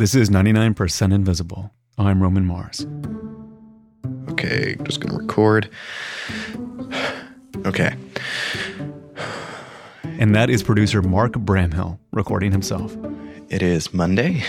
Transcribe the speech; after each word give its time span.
This 0.00 0.14
is 0.14 0.30
99% 0.30 1.12
Invisible. 1.12 1.70
I'm 1.98 2.22
Roman 2.22 2.46
Mars. 2.46 2.86
Okay, 4.30 4.74
just 4.84 5.00
gonna 5.00 5.18
record. 5.18 5.68
Okay. 7.66 7.94
And 10.18 10.34
that 10.34 10.48
is 10.48 10.62
producer 10.62 11.02
Mark 11.02 11.32
Bramhill 11.32 11.98
recording 12.12 12.50
himself. 12.50 12.96
It 13.50 13.60
is 13.60 13.92
Monday, 13.92 14.42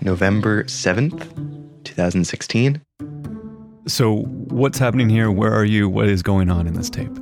November 0.00 0.64
7th, 0.64 1.84
2016. 1.84 2.82
So, 3.86 4.22
what's 4.22 4.78
happening 4.80 5.08
here? 5.08 5.30
Where 5.30 5.52
are 5.52 5.64
you? 5.64 5.88
What 5.88 6.08
is 6.08 6.20
going 6.20 6.50
on 6.50 6.66
in 6.66 6.74
this 6.74 6.90
tape? 6.90 7.16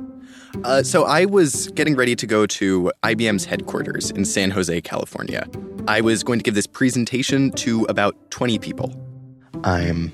Uh, 0.63 0.83
so, 0.83 1.03
I 1.05 1.25
was 1.25 1.67
getting 1.69 1.95
ready 1.95 2.15
to 2.15 2.25
go 2.25 2.45
to 2.45 2.91
IBM's 3.03 3.45
headquarters 3.45 4.11
in 4.11 4.25
San 4.25 4.51
Jose, 4.51 4.81
California. 4.81 5.47
I 5.87 6.01
was 6.01 6.23
going 6.23 6.39
to 6.39 6.43
give 6.43 6.55
this 6.55 6.67
presentation 6.67 7.51
to 7.51 7.85
about 7.85 8.15
20 8.31 8.59
people. 8.59 8.93
I'm 9.63 10.11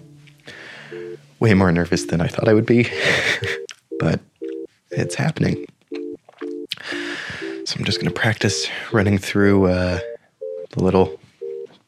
way 1.40 1.54
more 1.54 1.72
nervous 1.72 2.06
than 2.06 2.22
I 2.22 2.28
thought 2.28 2.48
I 2.48 2.54
would 2.54 2.66
be, 2.66 2.88
but 4.00 4.20
it's 4.92 5.16
happening. 5.16 5.66
So 7.66 7.76
I'm 7.78 7.86
just 7.86 8.00
going 8.00 8.14
to 8.14 8.20
practice 8.20 8.68
running 8.92 9.18
through 9.18 9.68
uh, 9.68 10.00
the 10.72 10.84
little 10.84 11.20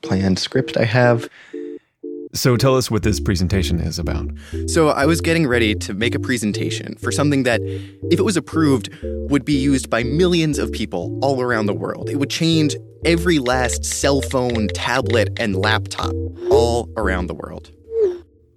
planned 0.02 0.40
script 0.40 0.77
I 0.77 0.85
have. 0.85 1.30
So 2.36 2.58
tell 2.58 2.76
us 2.76 2.92
what 2.92 3.04
this 3.04 3.22
presentation 3.22 3.80
is 3.80 3.98
about. 3.98 4.30
So 4.68 4.90
I 4.90 5.06
was 5.06 5.22
getting 5.22 5.48
ready 5.48 5.74
to 5.74 5.94
make 5.94 6.14
a 6.16 6.20
presentation 6.20 6.96
for 6.96 7.10
something 7.10 7.44
that, 7.44 7.62
if 8.12 8.20
it 8.20 8.24
was 8.24 8.36
approved, 8.36 8.90
would 9.04 9.46
be 9.46 9.54
used 9.54 9.90
by 9.90 10.04
millions 10.04 10.60
of 10.60 10.70
people 10.74 11.18
all 11.22 11.42
around 11.42 11.68
the 11.68 11.74
world. 11.74 12.10
It 12.10 12.18
would 12.18 12.30
change 12.30 12.76
every 13.06 13.40
last 13.40 13.86
cell 13.86 14.22
phone, 14.22 14.68
tablet, 14.74 15.30
and 15.38 15.56
laptop 15.56 16.14
all 16.52 16.90
around 16.98 17.28
the 17.28 17.36
world. 17.36 17.72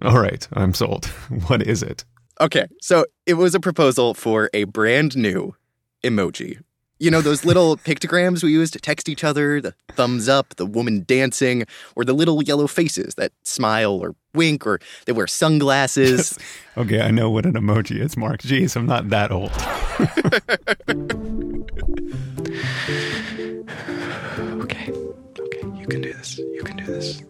All 0.01 0.19
right, 0.19 0.45
I'm 0.53 0.73
sold. 0.73 1.05
What 1.47 1.61
is 1.61 1.81
it? 1.81 2.03
Okay, 2.41 2.67
so 2.81 3.05
it 3.25 3.35
was 3.35 3.55
a 3.55 3.59
proposal 3.61 4.13
for 4.13 4.49
a 4.53 4.65
brand 4.65 5.15
new 5.15 5.55
emoji. 6.03 6.59
You 7.01 7.09
know, 7.09 7.21
those 7.21 7.45
little 7.45 7.77
pictograms 7.77 8.43
we 8.43 8.51
use 8.51 8.69
to 8.71 8.79
text 8.79 9.07
each 9.07 9.23
other, 9.23 9.61
the 9.61 9.73
thumbs 9.93 10.27
up, 10.27 10.57
the 10.57 10.65
woman 10.65 11.05
dancing, 11.07 11.63
or 11.95 12.03
the 12.03 12.11
little 12.11 12.43
yellow 12.43 12.67
faces 12.67 13.15
that 13.15 13.31
smile 13.43 13.93
or 13.93 14.15
wink 14.33 14.67
or 14.67 14.81
they 15.05 15.13
wear 15.13 15.25
sunglasses. 15.25 16.37
okay, 16.77 16.99
I 16.99 17.11
know 17.11 17.29
what 17.29 17.45
an 17.45 17.53
emoji 17.53 18.01
is, 18.01 18.17
Mark. 18.17 18.41
Jeez, 18.41 18.75
I'm 18.75 18.85
not 18.85 19.07
that 19.11 19.31
old. 19.31 19.49
okay, 24.63 24.91
okay, 25.39 25.79
you 25.79 25.87
can 25.87 26.01
do 26.01 26.13
this. 26.13 26.37
You 26.37 26.63
can 26.65 26.75
do 26.75 26.85
this. 26.85 27.23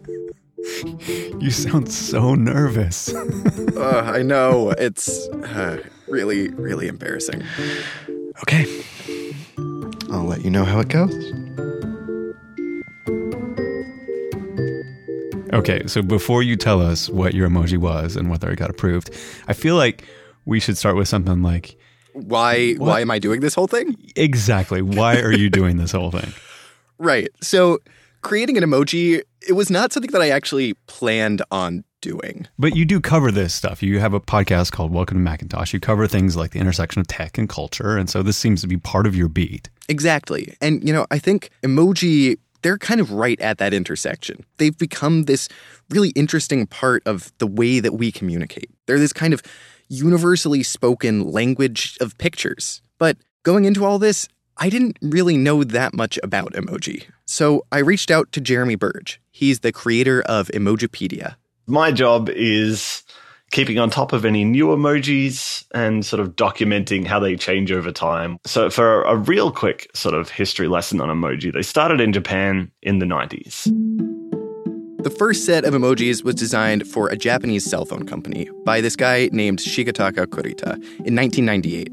You 1.40 1.52
sound 1.52 1.92
so 1.92 2.34
nervous. 2.34 3.14
uh, 3.14 4.12
I 4.14 4.24
know. 4.24 4.72
It's 4.72 5.28
uh, 5.28 5.84
really, 6.08 6.50
really 6.50 6.88
embarrassing. 6.88 7.44
Okay. 8.42 8.84
I'll 10.12 10.26
let 10.26 10.44
you 10.44 10.50
know 10.50 10.66
how 10.66 10.80
it 10.80 10.88
goes. 10.90 11.14
Okay, 15.52 15.82
so 15.88 16.02
before 16.02 16.44
you 16.44 16.56
tell 16.56 16.82
us 16.82 17.10
what 17.10 17.34
your 17.34 17.50
emoji 17.50 17.78
was 17.78 18.16
and 18.16 18.30
whether 18.30 18.50
it 18.52 18.58
got 18.58 18.70
approved, 18.70 19.10
I 19.48 19.54
feel 19.54 19.76
like 19.76 20.04
we 20.46 20.60
should 20.60 20.78
start 20.78 20.96
with 20.96 21.08
something 21.08 21.42
like 21.42 21.76
Why 22.14 22.74
what? 22.74 22.88
why 22.88 23.02
am 23.02 23.10
I 23.12 23.20
doing 23.20 23.42
this 23.42 23.56
whole 23.56 23.68
thing? 23.68 23.96
Exactly. 24.16 24.82
Why 24.82 25.20
are 25.20 25.32
you 25.32 25.50
doing 25.50 25.78
this 25.78 25.92
whole 25.92 26.12
thing? 26.12 26.34
Right. 27.02 27.30
So 27.42 27.80
creating 28.24 28.58
an 28.58 28.64
emoji, 28.66 29.22
it 29.48 29.54
was 29.54 29.70
not 29.70 29.94
something 29.94 30.12
that 30.12 30.22
I 30.22 30.32
actually 30.32 30.74
planned 30.88 31.42
on 31.50 31.86
doing. 32.02 32.48
But 32.58 32.76
you 32.76 32.86
do 32.86 33.00
cover 33.00 33.32
this 33.32 33.54
stuff. 33.54 33.84
You 33.84 34.00
have 34.00 34.14
a 34.14 34.20
podcast 34.20 34.72
called 34.72 34.92
Welcome 34.92 35.18
to 35.18 35.24
Macintosh. 35.24 35.74
You 35.74 35.80
cover 35.80 36.08
things 36.08 36.36
like 36.36 36.52
the 36.52 36.60
intersection 36.60 37.02
of 37.02 37.08
tech 37.08 37.38
and 37.38 37.50
culture. 37.50 37.98
And 37.98 38.10
so 38.10 38.24
this 38.24 38.38
seems 38.38 38.62
to 38.62 38.68
be 38.68 38.78
part 38.78 39.08
of 39.08 39.16
your 39.16 39.28
beat. 39.28 39.70
Exactly. 39.88 40.56
And, 40.62 40.86
you 40.88 40.94
know, 40.94 41.06
I 41.12 41.20
think 41.20 41.50
emoji, 41.64 42.38
they're 42.62 42.78
kind 42.78 43.00
of 43.00 43.12
right 43.12 43.40
at 43.42 43.58
that 43.58 43.74
intersection. 43.74 44.46
They've 44.58 44.78
become 44.78 45.24
this 45.24 45.50
really 45.90 46.10
interesting 46.10 46.68
part 46.68 47.04
of 47.06 47.32
the 47.38 47.48
way 47.48 47.80
that 47.80 47.94
we 47.94 48.12
communicate. 48.12 48.70
They're 48.86 49.00
this 49.00 49.14
kind 49.14 49.34
of 49.34 49.42
universally 49.88 50.64
spoken 50.64 51.32
language 51.32 51.98
of 52.00 52.18
pictures. 52.18 52.82
But 52.98 53.18
going 53.44 53.66
into 53.66 53.86
all 53.86 54.00
this, 54.00 54.28
I 54.58 54.70
didn't 54.70 54.98
really 55.02 55.38
know 55.38 55.64
that 55.64 55.94
much 55.94 56.20
about 56.22 56.54
emoji. 56.54 57.06
So 57.26 57.66
I 57.72 57.80
reached 57.80 58.12
out 58.12 58.32
to 58.34 58.42
Jeremy 58.42 58.76
Burge. 58.76 59.22
He's 59.32 59.62
the 59.62 59.72
creator 59.72 60.22
of 60.22 60.50
Emojipedia, 60.50 61.36
my 61.70 61.92
job 61.92 62.30
is 62.30 63.04
keeping 63.52 63.80
on 63.80 63.90
top 63.90 64.14
of 64.14 64.26
any 64.26 64.44
new 64.44 64.68
emojis 64.68 65.66
and 65.74 66.06
sort 66.06 66.20
of 66.20 66.36
documenting 66.36 67.06
how 67.06 67.20
they 67.20 67.36
change 67.36 67.72
over 67.72 67.92
time. 67.92 68.40
So, 68.46 68.70
for 68.70 69.04
a 69.04 69.16
real 69.16 69.52
quick 69.52 69.90
sort 69.94 70.16
of 70.16 70.30
history 70.30 70.68
lesson 70.68 71.02
on 71.02 71.10
emoji, 71.10 71.54
they 71.54 71.62
started 71.62 72.00
in 72.02 72.14
Japan 72.14 72.72
in 72.82 73.00
the 73.00 73.06
90s. 73.06 73.66
The 75.04 75.10
first 75.10 75.46
set 75.46 75.64
of 75.64 75.74
emojis 75.74 76.24
was 76.24 76.36
designed 76.36 76.86
for 76.86 77.08
a 77.08 77.16
Japanese 77.16 77.66
cell 77.66 77.86
phone 77.86 78.06
company 78.06 78.50
by 78.66 78.82
this 78.82 78.96
guy 78.96 79.30
named 79.32 79.60
Shigetaka 79.60 80.26
Kurita 80.26 80.76
in 81.06 81.16
1998, 81.16 81.90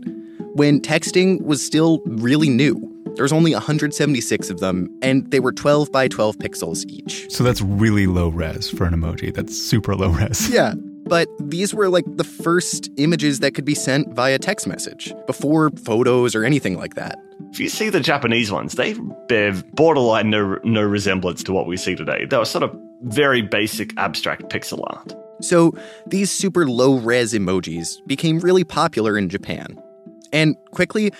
when 0.54 0.80
texting 0.80 1.40
was 1.42 1.64
still 1.64 2.02
really 2.04 2.48
new. 2.48 2.95
There's 3.16 3.32
only 3.32 3.52
176 3.52 4.50
of 4.50 4.60
them, 4.60 4.88
and 5.02 5.30
they 5.30 5.40
were 5.40 5.52
12 5.52 5.90
by 5.90 6.06
12 6.08 6.36
pixels 6.38 6.84
each. 6.86 7.30
So 7.32 7.42
that's 7.42 7.62
really 7.62 8.06
low 8.06 8.28
res 8.28 8.68
for 8.68 8.84
an 8.84 8.94
emoji. 8.94 9.34
That's 9.34 9.56
super 9.56 9.94
low 9.94 10.10
res. 10.10 10.48
Yeah. 10.56 10.74
But 11.08 11.28
these 11.38 11.72
were 11.72 11.88
like 11.88 12.04
the 12.16 12.24
first 12.24 12.90
images 12.96 13.38
that 13.38 13.54
could 13.54 13.64
be 13.64 13.76
sent 13.76 14.12
via 14.14 14.40
text 14.40 14.66
message 14.66 15.14
before 15.26 15.70
photos 15.70 16.34
or 16.34 16.44
anything 16.44 16.76
like 16.76 16.94
that. 16.94 17.16
If 17.52 17.60
you 17.60 17.68
see 17.68 17.90
the 17.90 18.00
Japanese 18.00 18.50
ones, 18.50 18.74
they 18.74 18.94
bear 19.28 19.52
borderline 19.74 20.30
no, 20.30 20.58
no 20.64 20.82
resemblance 20.82 21.44
to 21.44 21.52
what 21.52 21.68
we 21.68 21.76
see 21.76 21.94
today. 21.94 22.24
They 22.24 22.36
were 22.36 22.44
sort 22.44 22.64
of 22.64 22.76
very 23.02 23.40
basic 23.40 23.96
abstract 23.96 24.44
pixel 24.50 24.82
art. 24.88 25.14
So 25.40 25.72
these 26.06 26.30
super 26.30 26.66
low 26.66 26.98
res 26.98 27.34
emojis 27.34 28.04
became 28.06 28.40
really 28.40 28.64
popular 28.64 29.16
in 29.16 29.28
Japan. 29.28 29.80
And 30.32 30.56
quickly, 30.72 31.12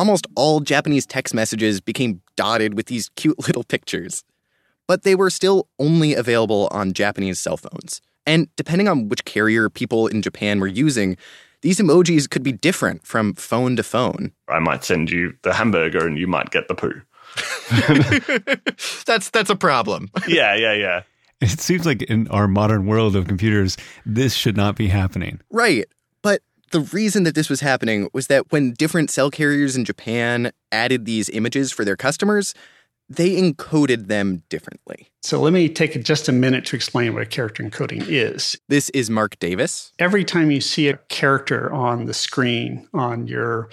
almost 0.00 0.26
all 0.34 0.60
Japanese 0.60 1.04
text 1.04 1.34
messages 1.34 1.78
became 1.78 2.22
dotted 2.34 2.72
with 2.72 2.86
these 2.86 3.10
cute 3.16 3.38
little 3.46 3.62
pictures. 3.62 4.24
But 4.88 5.02
they 5.02 5.14
were 5.14 5.28
still 5.28 5.68
only 5.78 6.14
available 6.14 6.68
on 6.72 6.94
Japanese 6.94 7.38
cell 7.38 7.58
phones. 7.58 8.00
And 8.26 8.48
depending 8.56 8.88
on 8.88 9.08
which 9.08 9.24
carrier 9.26 9.68
people 9.68 10.06
in 10.06 10.22
Japan 10.22 10.58
were 10.58 10.66
using, 10.66 11.18
these 11.60 11.78
emojis 11.78 12.28
could 12.28 12.42
be 12.42 12.52
different 12.52 13.06
from 13.06 13.34
phone 13.34 13.76
to 13.76 13.82
phone. 13.82 14.32
I 14.48 14.58
might 14.58 14.84
send 14.84 15.10
you 15.10 15.34
the 15.42 15.52
hamburger 15.52 16.06
and 16.06 16.18
you 16.18 16.26
might 16.26 16.50
get 16.50 16.68
the 16.68 16.74
poo. 16.74 17.02
that's 19.04 19.30
that's 19.30 19.50
a 19.50 19.56
problem. 19.56 20.10
yeah, 20.28 20.54
yeah, 20.54 20.72
yeah. 20.72 21.02
It 21.40 21.60
seems 21.60 21.86
like 21.86 22.02
in 22.02 22.26
our 22.28 22.48
modern 22.48 22.86
world 22.86 23.16
of 23.16 23.28
computers, 23.28 23.76
this 24.04 24.34
should 24.34 24.56
not 24.56 24.76
be 24.76 24.88
happening. 24.88 25.40
Right. 25.50 25.86
The 26.70 26.80
reason 26.80 27.24
that 27.24 27.34
this 27.34 27.50
was 27.50 27.62
happening 27.62 28.08
was 28.12 28.28
that 28.28 28.52
when 28.52 28.74
different 28.74 29.10
cell 29.10 29.28
carriers 29.28 29.74
in 29.74 29.84
Japan 29.84 30.52
added 30.70 31.04
these 31.04 31.28
images 31.28 31.72
for 31.72 31.84
their 31.84 31.96
customers, 31.96 32.54
they 33.10 33.36
encoded 33.36 34.06
them 34.06 34.44
differently. 34.48 35.08
So 35.22 35.40
let 35.40 35.52
me 35.52 35.68
take 35.68 36.02
just 36.02 36.28
a 36.28 36.32
minute 36.32 36.64
to 36.66 36.76
explain 36.76 37.12
what 37.12 37.22
a 37.22 37.26
character 37.26 37.62
encoding 37.62 38.04
is. 38.06 38.56
This 38.68 38.88
is 38.90 39.10
Mark 39.10 39.38
Davis. 39.40 39.92
Every 39.98 40.24
time 40.24 40.50
you 40.50 40.60
see 40.60 40.88
a 40.88 40.96
character 41.08 41.70
on 41.72 42.06
the 42.06 42.14
screen 42.14 42.88
on 42.94 43.26
your 43.26 43.68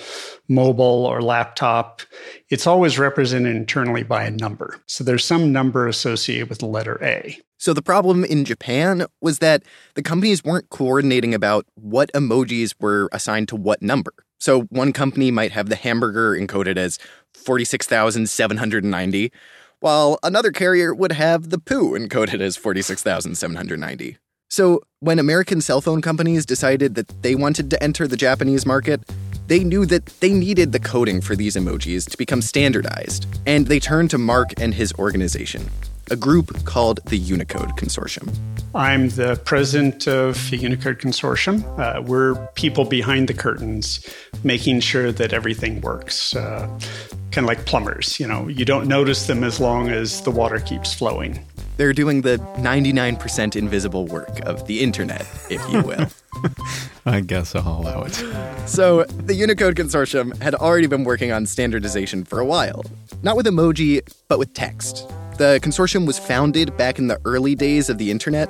mobile 0.49 1.05
or 1.05 1.21
laptop, 1.21 2.01
it's 2.49 2.65
always 2.65 2.97
represented 2.97 3.55
internally 3.55 4.03
by 4.03 4.23
a 4.23 4.31
number. 4.31 4.81
So 4.87 5.03
there's 5.03 5.23
some 5.23 5.53
number 5.53 5.87
associated 5.87 6.49
with 6.49 6.59
the 6.59 6.65
letter 6.65 6.99
A. 7.03 7.37
So 7.59 7.73
the 7.73 7.81
problem 7.81 8.25
in 8.25 8.43
Japan 8.43 9.05
was 9.21 9.39
that 9.39 9.63
the 9.93 10.03
companies 10.03 10.43
weren't 10.43 10.69
coordinating 10.69 11.33
about 11.33 11.65
what 11.75 12.11
emojis 12.13 12.73
were 12.79 13.07
assigned 13.11 13.47
to 13.49 13.55
what 13.55 13.81
number. 13.81 14.13
So 14.39 14.63
one 14.63 14.93
company 14.93 15.31
might 15.31 15.51
have 15.51 15.69
the 15.69 15.75
hamburger 15.75 16.37
encoded 16.37 16.77
as 16.77 16.99
46,790, 17.47 19.31
while 19.79 20.19
another 20.21 20.51
carrier 20.51 20.93
would 20.93 21.13
have 21.13 21.49
the 21.49 21.57
poo 21.57 21.97
encoded 21.97 22.41
as 22.41 22.57
46,790. 22.57 24.17
So 24.49 24.81
when 24.99 25.17
American 25.17 25.61
cell 25.61 25.79
phone 25.79 26.01
companies 26.01 26.45
decided 26.45 26.95
that 26.95 27.07
they 27.23 27.35
wanted 27.35 27.69
to 27.69 27.81
enter 27.81 28.05
the 28.05 28.17
Japanese 28.17 28.65
market, 28.65 28.99
they 29.47 29.63
knew 29.63 29.85
that 29.85 30.07
they 30.19 30.33
needed 30.33 30.73
the 30.73 30.79
coding 30.79 31.21
for 31.21 31.37
these 31.37 31.55
emojis 31.55 32.09
to 32.09 32.17
become 32.17 32.41
standardized, 32.41 33.25
and 33.45 33.67
they 33.67 33.79
turned 33.79 34.09
to 34.09 34.17
Mark 34.17 34.51
and 34.57 34.73
his 34.73 34.91
organization 34.99 35.69
a 36.11 36.15
group 36.15 36.65
called 36.65 36.99
the 37.05 37.17
Unicode 37.17 37.69
Consortium. 37.77 38.33
I'm 38.75 39.09
the 39.09 39.39
president 39.45 40.07
of 40.07 40.49
the 40.49 40.57
Unicode 40.57 40.99
Consortium. 40.99 41.63
Uh, 41.79 42.01
we're 42.01 42.35
people 42.55 42.85
behind 42.85 43.27
the 43.27 43.33
curtains, 43.33 44.05
making 44.43 44.81
sure 44.81 45.11
that 45.11 45.33
everything 45.33 45.81
works. 45.81 46.35
Uh, 46.35 46.67
kind 47.31 47.45
of 47.45 47.45
like 47.45 47.65
plumbers, 47.65 48.19
you 48.19 48.27
know, 48.27 48.47
you 48.47 48.65
don't 48.65 48.87
notice 48.87 49.27
them 49.27 49.43
as 49.43 49.59
long 49.59 49.89
as 49.89 50.21
the 50.21 50.31
water 50.31 50.59
keeps 50.59 50.93
flowing. 50.93 51.39
They're 51.77 51.93
doing 51.93 52.21
the 52.21 52.37
99% 52.57 53.55
invisible 53.55 54.07
work 54.07 54.39
of 54.47 54.65
the 54.65 54.81
internet, 54.81 55.21
if 55.49 55.61
you 55.71 55.83
will. 55.83 56.07
I 57.05 57.21
guess 57.21 57.53
I'll 57.55 57.81
allow 57.81 58.03
it. 58.03 58.15
So, 58.67 59.03
the 59.03 59.35
Unicode 59.35 59.75
Consortium 59.75 60.35
had 60.41 60.55
already 60.55 60.87
been 60.87 61.03
working 61.03 61.31
on 61.31 61.45
standardization 61.45 62.23
for 62.23 62.39
a 62.39 62.45
while. 62.45 62.83
Not 63.21 63.37
with 63.37 63.45
emoji, 63.45 64.01
but 64.27 64.39
with 64.39 64.53
text. 64.53 65.07
The 65.37 65.59
consortium 65.61 66.07
was 66.07 66.17
founded 66.17 66.75
back 66.77 66.97
in 66.97 67.07
the 67.07 67.21
early 67.23 67.53
days 67.53 67.89
of 67.89 67.99
the 67.99 68.09
internet 68.09 68.47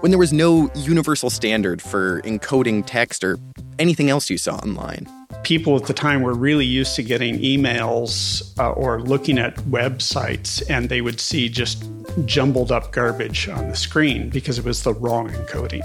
when 0.00 0.10
there 0.10 0.18
was 0.18 0.34
no 0.34 0.70
universal 0.74 1.30
standard 1.30 1.80
for 1.80 2.20
encoding 2.22 2.84
text 2.84 3.24
or 3.24 3.38
anything 3.78 4.10
else 4.10 4.28
you 4.28 4.36
saw 4.36 4.56
online. 4.56 5.06
People 5.44 5.76
at 5.76 5.84
the 5.84 5.94
time 5.94 6.20
were 6.20 6.34
really 6.34 6.66
used 6.66 6.94
to 6.96 7.02
getting 7.02 7.38
emails 7.38 8.52
uh, 8.58 8.70
or 8.72 9.00
looking 9.00 9.38
at 9.38 9.56
websites, 9.60 10.62
and 10.68 10.90
they 10.90 11.00
would 11.00 11.20
see 11.20 11.48
just 11.48 11.88
jumbled 12.26 12.70
up 12.70 12.92
garbage 12.92 13.48
on 13.48 13.68
the 13.68 13.76
screen 13.76 14.28
because 14.28 14.58
it 14.58 14.64
was 14.66 14.82
the 14.82 14.92
wrong 14.92 15.30
encoding. 15.30 15.82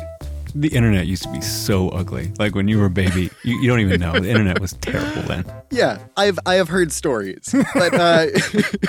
The 0.53 0.67
internet 0.67 1.07
used 1.07 1.23
to 1.23 1.31
be 1.31 1.39
so 1.39 1.87
ugly. 1.89 2.33
Like 2.37 2.55
when 2.55 2.67
you 2.67 2.77
were 2.77 2.87
a 2.87 2.89
baby, 2.89 3.29
you, 3.43 3.57
you 3.61 3.69
don't 3.69 3.79
even 3.79 4.01
know. 4.01 4.19
The 4.19 4.29
internet 4.29 4.59
was 4.59 4.73
terrible 4.73 5.21
then. 5.21 5.45
Yeah, 5.69 5.99
I've 6.17 6.39
I 6.45 6.55
have 6.55 6.67
heard 6.67 6.91
stories, 6.91 7.55
but 7.73 7.93
uh, 7.93 8.25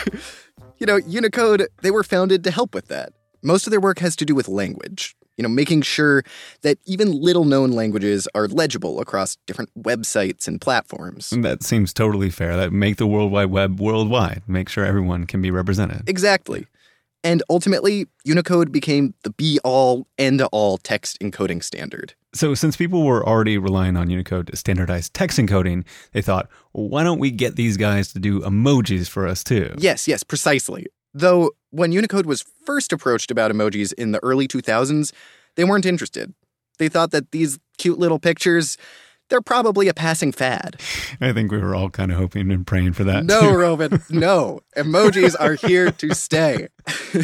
you 0.82 0.87
know, 0.87 0.96
Unicode 0.96 1.69
they 1.82 1.93
were 1.93 2.02
founded 2.02 2.43
to 2.43 2.50
help 2.50 2.75
with 2.75 2.88
that. 2.88 3.12
Most 3.40 3.69
of 3.69 3.70
their 3.70 3.81
work 3.81 4.00
has 4.00 4.17
to 4.17 4.25
do 4.25 4.34
with 4.34 4.49
language. 4.49 5.14
You 5.37 5.44
know, 5.44 5.49
making 5.49 5.82
sure 5.82 6.25
that 6.62 6.79
even 6.87 7.12
little 7.12 7.44
known 7.44 7.70
languages 7.70 8.29
are 8.34 8.49
legible 8.49 9.00
across 9.00 9.37
different 9.46 9.70
websites 9.81 10.49
and 10.49 10.61
platforms. 10.61 11.31
That 11.31 11.62
seems 11.62 11.93
totally 11.93 12.31
fair. 12.31 12.56
That 12.56 12.73
make 12.73 12.96
the 12.96 13.06
World 13.06 13.31
Wide 13.31 13.46
Web 13.46 13.81
worldwide. 13.81 14.43
Make 14.49 14.69
sure 14.69 14.84
everyone 14.84 15.26
can 15.26 15.40
be 15.40 15.52
represented. 15.52 16.08
Exactly. 16.08 16.67
And 17.25 17.43
ultimately, 17.49 18.07
Unicode 18.25 18.73
became 18.73 19.15
the 19.23 19.31
be 19.31 19.59
all, 19.63 20.07
end 20.19 20.43
all 20.43 20.77
text 20.79 21.21
encoding 21.21 21.63
standard. 21.63 22.15
So, 22.35 22.55
since 22.55 22.77
people 22.77 23.05
were 23.05 23.27
already 23.27 23.59
relying 23.59 23.97
on 23.97 24.11
Unicode 24.11 24.49
to 24.49 24.57
standardize 24.57 25.09
text 25.11 25.39
encoding, 25.39 25.85
they 26.13 26.23
thought, 26.23 26.49
well, 26.73 26.89
why 26.89 27.05
don't 27.05 27.19
we 27.19 27.31
get 27.31 27.57
these 27.57 27.77
guys 27.77 28.13
to 28.13 28.19
do 28.19 28.41
emojis 28.41 29.09
for 29.09 29.27
us 29.27 29.45
too? 29.45 29.75
Yes, 29.79 30.09
yes, 30.09 30.23
precisely. 30.23 30.87
Though, 31.15 31.53
when 31.71 31.93
Unicode 31.93 32.27
was 32.27 32.45
first 32.65 32.93
approached 32.93 33.31
about 33.31 33.53
emojis 33.53 33.93
in 33.93 34.13
the 34.13 34.23
early 34.23 34.49
2000s, 34.49 35.13
they 35.57 35.65
weren't 35.65 35.87
interested. 35.87 36.35
They 36.79 36.89
thought 36.89 37.11
that 37.11 37.31
these 37.31 37.59
cute 37.79 37.99
little 37.99 38.19
pictures, 38.19 38.77
they're 39.32 39.40
probably 39.40 39.88
a 39.88 39.94
passing 39.94 40.31
fad. 40.31 40.79
I 41.19 41.32
think 41.32 41.50
we 41.50 41.58
were 41.58 41.75
all 41.75 41.88
kind 41.88 42.12
of 42.12 42.19
hoping 42.19 42.52
and 42.52 42.67
praying 42.67 42.93
for 42.93 43.05
that. 43.05 43.25
No. 43.25 43.50
Roman, 43.55 44.02
no. 44.11 44.61
Emojis 44.76 45.34
are 45.40 45.55
here 45.55 45.90
to 45.90 46.14
stay. 46.14 46.69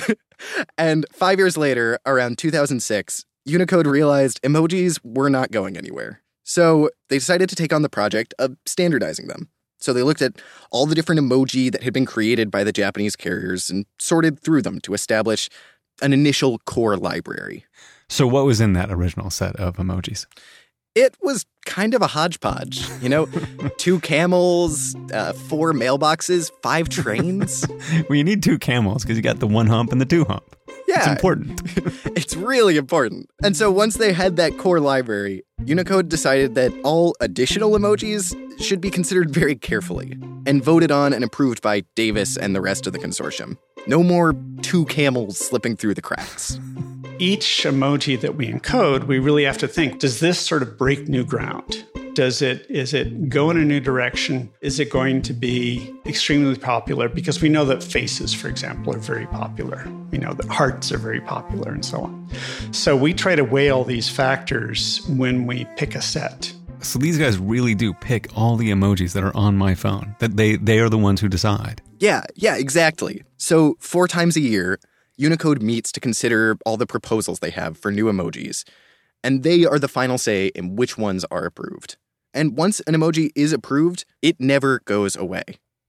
and 0.79 1.05
five 1.13 1.39
years 1.39 1.59
later, 1.59 1.99
around 2.07 2.39
2006, 2.39 3.27
Unicode 3.45 3.87
realized 3.87 4.41
emojis 4.43 4.99
were 5.05 5.29
not 5.29 5.51
going 5.51 5.77
anywhere. 5.77 6.23
So 6.45 6.89
they 7.11 7.19
decided 7.19 7.51
to 7.51 7.57
take 7.57 7.75
on 7.75 7.83
the 7.83 7.91
project 7.91 8.33
of 8.39 8.57
standardizing 8.65 9.27
them. 9.29 9.51
So 9.79 9.93
they 9.93 10.03
looked 10.03 10.23
at 10.23 10.41
all 10.71 10.87
the 10.87 10.95
different 10.95 11.21
emoji 11.21 11.71
that 11.71 11.83
had 11.83 11.93
been 11.93 12.07
created 12.07 12.51
by 12.51 12.65
the 12.65 12.73
Japanese 12.73 13.17
carriers 13.17 13.69
and 13.69 13.85
sorted 13.99 14.41
through 14.41 14.63
them 14.63 14.81
to 14.81 14.95
establish 14.95 15.51
an 16.01 16.15
initial 16.15 16.59
core 16.61 16.97
library. 16.97 17.67
So, 18.09 18.27
what 18.27 18.47
was 18.47 18.61
in 18.61 18.73
that 18.73 18.91
original 18.91 19.29
set 19.29 19.55
of 19.57 19.77
emojis? 19.77 20.25
It 20.99 21.17
was 21.23 21.47
kind 21.65 21.95
of 21.95 22.03
a 22.03 22.09
hodgepodge, 22.09 22.89
you 23.01 23.09
know, 23.09 23.27
two 23.77 24.01
camels, 24.01 24.97
uh, 25.13 25.33
four 25.33 25.73
mailboxes, 25.73 26.51
five 26.61 26.89
trains. 26.89 27.65
well, 28.09 28.17
you 28.17 28.25
need 28.25 28.43
two 28.43 28.59
camels 28.59 29.05
because 29.05 29.17
you 29.17 29.23
got 29.23 29.39
the 29.39 29.47
one 29.47 29.69
hump 29.69 29.93
and 29.93 30.01
the 30.01 30.05
two 30.05 30.25
hump. 30.25 30.57
Yeah. 30.89 30.99
It's 30.99 31.07
important. 31.07 31.63
it's 32.17 32.35
really 32.35 32.77
important. 32.77 33.31
And 33.45 33.57
so 33.57 33.71
once 33.71 33.97
they 33.97 34.13
had 34.13 34.35
that 34.37 34.59
core 34.59 34.81
library, 34.81 35.45
Unicode 35.65 36.09
decided 36.09 36.57
that 36.57 36.73
all 36.83 37.15
additional 37.21 37.71
emojis 37.73 38.35
should 38.61 38.81
be 38.81 38.91
considered 38.91 39.31
very 39.31 39.55
carefully 39.55 40.19
and 40.47 40.65
voted 40.65 40.91
on 40.91 41.13
and 41.13 41.23
approved 41.23 41.63
by 41.63 41.83
Davis 41.95 42.37
and 42.37 42.57
the 42.57 42.61
rest 42.61 42.89
of 42.89 42.93
the 42.93 42.99
consortium. 42.99 43.57
No 43.87 44.03
more 44.03 44.35
two 44.63 44.85
camels 44.87 45.39
slipping 45.39 45.77
through 45.77 45.95
the 45.95 46.03
cracks. 46.03 46.59
Each 47.21 47.65
emoji 47.65 48.21
that 48.21 48.37
we 48.37 48.47
encode, 48.47 49.09
we 49.09 49.19
really 49.19 49.43
have 49.45 49.59
to 49.59 49.69
think 49.69 49.99
does 49.99 50.21
this 50.21 50.39
sort 50.39 50.63
of 50.63 50.79
break 50.79 51.09
new 51.09 51.25
ground? 51.25 51.85
Does 52.15 52.43
it 52.43 52.65
is 52.69 52.95
it 52.95 53.29
go 53.29 53.51
in 53.51 53.57
a 53.57 53.65
new 53.65 53.81
direction? 53.81 54.53
Is 54.61 54.79
it 54.79 54.91
going 54.91 55.23
to 55.23 55.33
be 55.33 55.93
extremely 56.07 56.57
popular? 56.57 57.09
Because 57.09 57.43
we 57.43 57.49
know 57.49 57.65
that 57.65 57.83
faces, 57.83 58.33
for 58.33 58.49
example, 58.49 58.95
are 58.95 58.99
very 58.99 59.27
popular. 59.27 59.85
We 60.13 60.19
know 60.19 60.33
that 60.33 60.47
hearts 60.49 60.93
are 60.93 60.99
very 60.99 61.21
popular 61.21 61.73
and 61.73 61.85
so 61.85 62.03
on. 62.03 62.29
So 62.71 62.97
we 62.97 63.15
try 63.15 63.35
to 63.35 63.45
weigh 63.45 63.71
all 63.71 63.85
these 63.85 64.09
factors 64.09 65.05
when 65.09 65.47
we 65.47 65.67
pick 65.77 65.97
a 65.97 66.03
set. 66.03 66.53
So 66.81 67.01
these 67.01 67.19
guys 67.19 67.37
really 67.37 67.75
do 67.75 67.93
pick 67.95 68.29
all 68.37 68.57
the 68.57 68.71
emojis 68.71 69.13
that 69.15 69.25
are 69.25 69.37
on 69.37 69.57
my 69.57 69.75
phone. 69.75 70.15
That 70.21 70.37
they 70.37 70.57
they 70.57 70.79
are 70.79 70.89
the 70.89 70.99
ones 70.99 71.21
who 71.21 71.29
decide. 71.29 71.83
Yeah, 71.99 72.23
yeah, 72.37 72.57
exactly. 72.57 73.25
So 73.39 73.77
four 73.81 74.07
times 74.07 74.37
a 74.37 74.41
year, 74.41 74.79
Unicode 75.19 75.61
meets 75.61 75.91
to 75.93 76.01
consider 76.01 76.57
all 76.65 76.77
the 76.77 76.87
proposals 76.87 77.41
they 77.41 77.51
have 77.51 77.77
for 77.77 77.91
new 77.91 78.07
emojis, 78.07 78.65
and 79.23 79.43
they 79.43 79.65
are 79.65 79.79
the 79.79 79.89
final 79.89 80.17
say 80.17 80.47
in 80.55 80.77
which 80.77 80.97
ones 80.97 81.25
are 81.31 81.45
approved. 81.45 81.97
And 82.33 82.57
once 82.57 82.81
an 82.81 82.95
emoji 82.95 83.31
is 83.35 83.53
approved, 83.53 84.05
it 84.23 84.39
never 84.39 84.81
goes 84.85 85.17
away. 85.17 85.43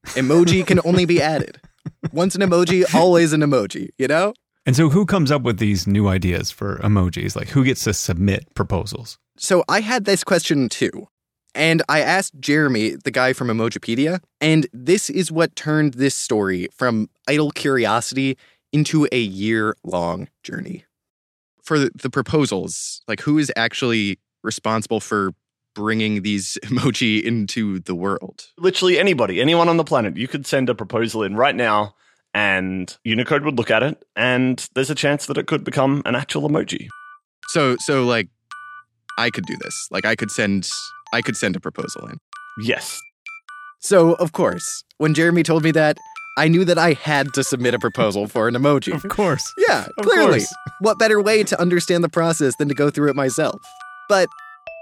Emoji 0.07 0.65
can 0.65 0.79
only 0.83 1.05
be 1.05 1.21
added. 1.21 1.61
Once 2.11 2.33
an 2.33 2.41
emoji, 2.41 2.91
always 2.95 3.31
an 3.31 3.41
emoji, 3.41 3.89
you 3.99 4.07
know? 4.07 4.33
And 4.65 4.75
so 4.75 4.89
who 4.89 5.05
comes 5.05 5.31
up 5.31 5.43
with 5.43 5.59
these 5.59 5.85
new 5.85 6.07
ideas 6.07 6.49
for 6.49 6.77
emojis? 6.77 7.35
Like 7.35 7.49
who 7.49 7.63
gets 7.63 7.83
to 7.83 7.93
submit 7.93 8.53
proposals? 8.55 9.19
So 9.37 9.63
I 9.69 9.81
had 9.81 10.05
this 10.05 10.23
question 10.23 10.69
too. 10.69 11.07
And 11.55 11.81
I 11.89 12.01
asked 12.01 12.39
Jeremy, 12.39 12.95
the 13.03 13.11
guy 13.11 13.33
from 13.33 13.47
Emojipedia, 13.47 14.21
and 14.39 14.67
this 14.71 15.09
is 15.09 15.31
what 15.31 15.55
turned 15.55 15.95
this 15.95 16.15
story 16.15 16.67
from 16.71 17.09
idle 17.27 17.51
curiosity 17.51 18.37
into 18.71 19.07
a 19.11 19.19
year 19.19 19.75
long 19.83 20.29
journey. 20.43 20.85
For 21.63 21.77
the 21.77 22.09
proposals, 22.09 23.01
like 23.07 23.21
who 23.21 23.37
is 23.37 23.51
actually 23.55 24.19
responsible 24.43 24.99
for 24.99 25.33
bringing 25.75 26.23
these 26.23 26.57
emoji 26.65 27.21
into 27.21 27.79
the 27.79 27.95
world? 27.95 28.47
Literally 28.57 28.97
anybody, 28.97 29.39
anyone 29.39 29.69
on 29.69 29.77
the 29.77 29.83
planet. 29.83 30.17
You 30.17 30.27
could 30.27 30.47
send 30.47 30.69
a 30.69 30.75
proposal 30.75 31.23
in 31.23 31.35
right 31.35 31.55
now 31.55 31.95
and 32.33 32.97
Unicode 33.03 33.43
would 33.43 33.57
look 33.57 33.71
at 33.71 33.83
it 33.83 34.03
and 34.15 34.67
there's 34.73 34.89
a 34.89 34.95
chance 34.95 35.25
that 35.27 35.37
it 35.37 35.47
could 35.47 35.63
become 35.63 36.01
an 36.05 36.15
actual 36.15 36.49
emoji. 36.49 36.87
So 37.49 37.75
so 37.79 38.05
like 38.05 38.29
I 39.17 39.29
could 39.29 39.45
do 39.45 39.57
this. 39.57 39.87
Like 39.91 40.05
I 40.05 40.15
could 40.15 40.31
send 40.31 40.69
I 41.13 41.21
could 41.21 41.37
send 41.37 41.55
a 41.55 41.59
proposal 41.59 42.07
in. 42.07 42.17
Yes. 42.61 42.99
So, 43.81 44.13
of 44.15 44.33
course, 44.33 44.83
when 44.97 45.13
Jeremy 45.13 45.41
told 45.41 45.63
me 45.63 45.71
that, 45.71 45.97
I 46.37 46.47
knew 46.47 46.63
that 46.65 46.77
I 46.77 46.93
had 46.93 47.33
to 47.33 47.43
submit 47.43 47.73
a 47.73 47.79
proposal 47.79 48.27
for 48.27 48.47
an 48.47 48.53
emoji. 48.55 48.93
Of 48.93 49.09
course. 49.09 49.53
Yeah, 49.57 49.87
Of 49.97 50.05
clearly. 50.05 50.39
course. 50.39 50.53
What 50.79 50.97
better 50.99 51.21
way 51.21 51.43
to 51.43 51.59
understand 51.59 52.03
the 52.03 52.09
process 52.09 52.53
than 52.57 52.67
to 52.69 52.73
go 52.73 52.89
through 52.89 53.09
it 53.09 53.15
myself? 53.15 53.59
But 54.07 54.29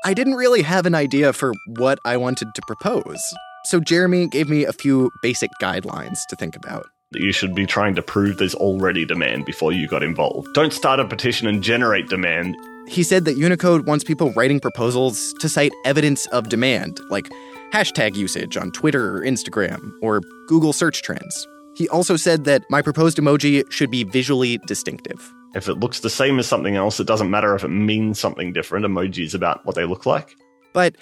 I 0.06 0.14
didn't 0.14 0.36
really 0.36 0.62
have 0.62 0.86
an 0.86 0.94
idea 0.94 1.34
for 1.34 1.54
what 1.78 2.00
I 2.06 2.16
wanted 2.18 2.54
to 2.54 2.62
propose. 2.68 3.20
So 3.66 3.80
Jeremy 3.80 4.28
gave 4.28 4.50
me 4.50 4.66
a 4.66 4.74
few 4.74 5.10
basic 5.24 5.50
guidelines 5.62 6.20
to 6.30 6.36
think 6.36 6.56
about. 6.56 6.86
That 7.12 7.22
you 7.22 7.32
should 7.32 7.56
be 7.56 7.66
trying 7.66 7.96
to 7.96 8.02
prove 8.02 8.38
there's 8.38 8.54
already 8.56 9.06
demand 9.06 9.46
before 9.46 9.72
you 9.72 9.88
got 9.88 10.04
involved. 10.04 10.48
Don't 10.54 10.74
start 10.74 11.00
a 11.00 11.06
petition 11.06 11.48
and 11.48 11.64
generate 11.64 12.08
demand. 12.10 12.56
He 12.88 13.02
said 13.04 13.26
that 13.26 13.36
Unicode 13.38 13.86
wants 13.88 14.04
people 14.04 14.32
writing 14.34 14.60
proposals 14.60 15.34
to 15.40 15.50
cite 15.50 15.72
evidence 15.86 16.26
of 16.28 16.50
demand, 16.50 17.00
like 17.10 17.30
hashtag 17.74 18.16
usage 18.16 18.58
on 18.58 18.72
Twitter 18.72 19.18
or 19.18 19.22
Instagram, 19.22 19.92
or 20.02 20.22
Google 20.48 20.74
search 20.74 21.02
trends. 21.02 21.48
He 21.76 21.88
also 21.90 22.16
said 22.16 22.46
that 22.46 22.64
my 22.70 22.82
proposed 22.82 23.18
emoji 23.18 23.70
should 23.72 23.92
be 23.92 24.04
visually 24.04 24.58
distinctive. 24.60 25.32
If 25.54 25.70
it 25.70 25.76
looks 25.76 26.00
the 26.00 26.10
same 26.10 26.40
as 26.40 26.48
something 26.48 26.76
else, 26.76 27.00
it 27.00 27.08
doesn't 27.08 27.30
matter 27.30 27.56
if 27.56 27.64
it 27.64 27.70
means 27.70 28.20
something 28.20 28.54
different. 28.54 28.86
Emoji 28.86 29.26
is 29.26 29.34
about 29.34 29.66
what 29.66 29.76
they 29.76 29.86
look 29.86 30.06
like. 30.06 30.36
But 30.74 30.96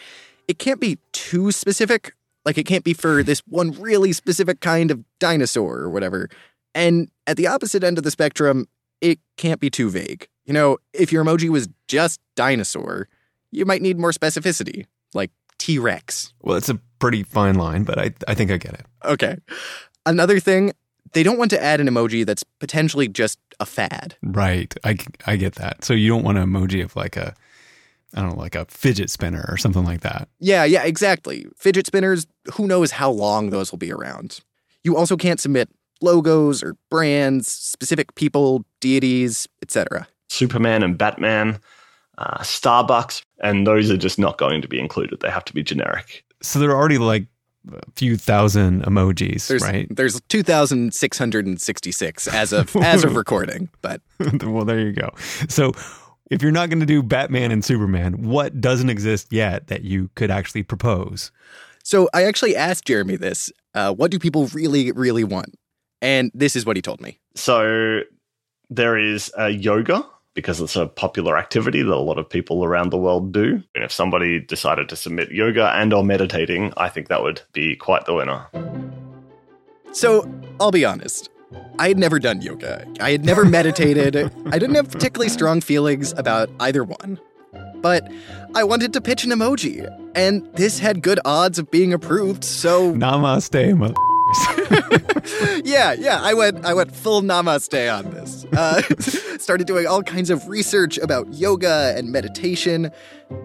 it 0.48 0.60
can't 0.60 0.80
be 0.80 0.98
too 1.12 1.52
specific. 1.52 2.14
Like, 2.46 2.58
it 2.58 2.66
can't 2.66 2.84
be 2.84 2.94
for 2.94 3.24
this 3.24 3.42
one 3.48 3.72
really 3.72 4.14
specific 4.14 4.60
kind 4.60 4.92
of 4.92 5.04
dinosaur 5.20 5.80
or 5.80 5.90
whatever. 5.90 6.30
And 6.74 7.10
at 7.26 7.38
the 7.38 7.48
opposite 7.48 7.84
end 7.84 7.98
of 7.98 8.04
the 8.04 8.12
spectrum, 8.12 8.68
it 9.02 9.20
can't 9.38 9.60
be 9.60 9.70
too 9.70 9.90
vague. 9.90 10.28
You 10.46 10.54
know, 10.54 10.78
if 10.94 11.12
your 11.12 11.24
emoji 11.24 11.50
was 11.50 11.68
just 11.88 12.20
dinosaur, 12.36 13.08
you 13.52 13.66
might 13.66 13.82
need 13.82 13.98
more 13.98 14.12
specificity, 14.12 14.86
like 15.14 15.32
T 15.66 15.80
Rex. 15.80 16.32
Well, 16.44 16.58
it's 16.58 16.70
a 16.70 16.80
pretty 17.00 17.24
fine 17.24 17.56
line, 17.56 17.86
but 17.86 17.98
I, 17.98 18.14
I 18.28 18.36
think 18.36 18.52
I 18.52 18.58
get 18.58 18.76
it. 18.76 18.86
Okay. 19.04 19.38
Another 20.06 20.40
thing, 20.40 20.74
they 21.14 21.24
don't 21.24 21.40
want 21.40 21.50
to 21.50 21.64
add 21.64 21.82
an 21.82 21.88
emoji 21.88 22.24
that's 22.24 22.44
potentially 22.44 23.08
just 23.08 23.40
a 23.60 23.66
fad. 23.66 24.16
Right. 24.22 24.76
I, 24.84 24.96
I 25.26 25.38
get 25.38 25.56
that. 25.56 25.84
So 25.84 25.96
you 25.96 26.08
don't 26.10 26.22
want 26.22 26.38
an 26.38 26.48
emoji 26.48 26.84
of 26.84 26.96
like 26.96 27.18
a, 27.18 27.34
I 28.14 28.22
don't 28.22 28.36
know, 28.36 28.40
like 28.40 28.54
a 28.54 28.66
fidget 28.66 29.10
spinner 29.10 29.44
or 29.50 29.58
something 29.58 29.84
like 29.84 30.02
that. 30.02 30.30
Yeah, 30.40 30.66
yeah, 30.66 30.84
exactly. 30.84 31.48
Fidget 31.58 31.88
spinners, 31.88 32.28
who 32.54 32.68
knows 32.68 32.92
how 32.92 33.10
long 33.10 33.50
those 33.50 33.72
will 33.72 33.80
be 33.80 33.92
around. 33.92 34.42
You 34.84 34.96
also 34.96 35.18
can't 35.18 35.40
submit 35.40 35.68
logos 36.00 36.62
or 36.62 36.76
brands, 36.92 37.52
specific 37.52 38.14
people, 38.14 38.66
deities, 38.82 39.48
etc. 39.64 40.08
Superman 40.30 40.84
and 40.84 40.96
Batman, 40.96 41.60
uh, 42.18 42.40
Starbucks, 42.40 43.24
and 43.42 43.66
those 43.68 43.92
are 43.92 43.98
just 43.98 44.20
not 44.20 44.38
going 44.38 44.62
to 44.62 44.68
be 44.68 44.80
included. 44.80 45.20
They 45.20 45.30
have 45.30 45.46
to 45.46 45.54
be 45.54 45.64
generic. 45.64 46.24
So 46.42 46.60
there 46.60 46.70
are 46.72 46.76
already 46.76 46.98
like 46.98 47.28
a 47.72 47.82
few 47.96 48.16
thousand 48.18 48.84
emojis, 48.84 49.48
There's 49.48 49.64
right? 49.64 49.88
there's 49.90 50.22
2666 50.30 52.28
as 52.28 52.54
of 52.54 52.76
as 52.78 53.04
of 53.04 53.16
recording, 53.18 53.70
but 53.82 54.02
well, 54.44 54.66
there 54.66 54.80
you 54.80 54.94
go. 54.94 55.10
So 55.50 55.74
if 56.32 56.42
you're 56.42 56.52
not 56.52 56.70
going 56.70 56.80
to 56.80 56.86
do 56.86 57.02
Batman 57.04 57.52
and 57.52 57.64
Superman, 57.64 58.24
what 58.24 58.60
doesn't 58.62 58.90
exist 58.90 59.32
yet 59.32 59.68
that 59.68 59.84
you 59.84 60.10
could 60.16 60.32
actually 60.32 60.64
propose? 60.64 61.32
so 61.84 62.10
I 62.16 62.24
actually 62.24 62.56
asked 62.56 62.86
Jeremy 62.86 63.16
this, 63.16 63.52
uh, 63.76 63.94
what 63.94 64.10
do 64.10 64.18
people 64.20 64.48
really 64.48 64.92
really 64.92 65.24
want? 65.24 65.56
And 66.02 66.32
this 66.34 66.56
is 66.56 66.66
what 66.66 66.76
he 66.76 66.82
told 66.82 67.02
me. 67.02 67.20
So 67.36 68.02
there 68.70 68.98
is 68.98 69.32
a 69.38 69.50
yoga 69.50 70.06
because 70.36 70.62
it's 70.62 70.76
a 70.76 70.86
popular 70.86 71.38
activity 71.38 71.82
that 71.82 71.92
a 71.92 71.96
lot 71.96 72.20
of 72.20 72.30
people 72.30 72.64
around 72.64 72.92
the 72.92 72.98
world 72.98 73.32
do. 73.32 73.64
And 73.74 73.84
if 73.84 73.92
somebody 73.92 74.40
decided 74.40 74.90
to 74.90 74.96
submit 74.96 75.32
yoga 75.32 75.72
and 75.74 75.92
or 75.94 76.04
meditating, 76.04 76.74
I 76.78 76.90
think 76.90 77.08
that 77.08 77.24
would 77.24 77.42
be 77.54 77.76
quite 77.76 78.06
the 78.06 78.14
winner. 78.14 78.46
So 79.94 80.30
I'll 80.60 80.72
be 80.72 80.86
honest. 80.86 81.30
I 81.80 81.88
had 81.88 81.98
never 81.98 82.20
done 82.20 82.42
yoga. 82.42 82.86
I 83.00 83.12
had 83.12 83.26
never 83.26 83.46
meditated. 83.46 84.16
I 84.48 84.60
didn't 84.60 84.76
have 84.76 84.92
particularly 84.92 85.30
strong 85.30 85.62
feelings 85.62 86.14
about 86.18 86.50
either 86.60 86.84
one. 86.84 87.20
But 87.76 88.12
I 88.56 88.64
wanted 88.64 88.94
to 88.94 89.02
pitch 89.02 89.24
an 89.24 89.32
emoji, 89.32 89.88
and 90.16 90.46
this 90.56 90.80
had 90.80 91.02
good 91.02 91.20
odds 91.24 91.60
of 91.60 91.70
being 91.72 91.94
approved, 91.94 92.44
so 92.44 92.94
Namaste, 92.94 93.78
mother. 93.78 93.94
yeah, 95.64 95.94
yeah, 95.94 96.20
I 96.22 96.34
went 96.34 96.66
I 96.66 96.74
went 96.74 96.96
full 96.96 97.22
namaste 97.22 97.94
on 97.98 98.12
this. 98.12 98.46
Uh, 98.54 98.82
started 99.40 99.68
doing 99.68 99.88
all 99.88 100.04
kinds 100.04 100.30
of 100.30 100.48
research 100.48 100.98
about 100.98 101.34
yoga 101.34 101.94
and 101.98 102.12
meditation. 102.12 102.92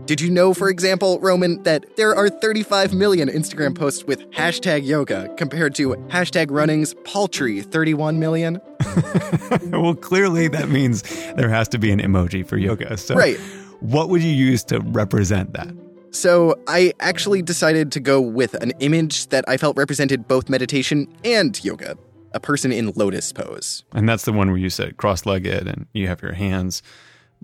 Did 0.05 0.21
you 0.21 0.31
know, 0.31 0.53
for 0.53 0.69
example, 0.69 1.19
Roman, 1.21 1.63
that 1.63 1.97
there 1.97 2.15
are 2.15 2.29
35 2.29 2.93
million 2.93 3.29
Instagram 3.29 3.75
posts 3.75 4.05
with 4.05 4.31
hashtag 4.33 4.85
yoga 4.85 5.33
compared 5.37 5.75
to 5.77 5.95
hashtag 6.09 6.51
running's 6.51 6.95
paltry 7.05 7.63
31 7.63 8.19
million? 8.19 8.61
well, 9.71 9.95
clearly 9.95 10.49
that 10.49 10.69
means 10.69 11.03
there 11.35 11.49
has 11.49 11.69
to 11.69 11.79
be 11.79 11.91
an 11.91 12.01
emoji 12.01 12.47
for 12.47 12.59
yoga. 12.59 12.97
So, 12.99 13.15
Right. 13.15 13.39
what 13.81 14.11
would 14.11 14.23
you 14.23 14.33
use 14.33 14.65
to 14.65 14.81
represent 14.81 15.55
that? 15.55 15.69
So 16.11 16.59
I 16.67 16.93
actually 17.01 17.43
decided 17.43 17.93
to 17.93 18.01
go 18.01 18.21
with 18.21 18.55
an 18.55 18.73
image 18.81 19.29
that 19.29 19.45
I 19.49 19.57
felt 19.57 19.77
represented 19.77 20.27
both 20.27 20.49
meditation 20.49 21.07
and 21.25 21.63
yoga. 21.65 21.97
A 22.33 22.41
person 22.41 22.71
in 22.71 22.93
lotus 22.95 23.33
pose. 23.33 23.85
And 23.93 24.09
that's 24.09 24.25
the 24.25 24.33
one 24.33 24.49
where 24.49 24.59
you 24.59 24.71
sit 24.71 24.97
cross 24.97 25.27
legged 25.27 25.67
and 25.67 25.87
you 25.93 26.07
have 26.07 26.23
your 26.23 26.33
hands 26.33 26.81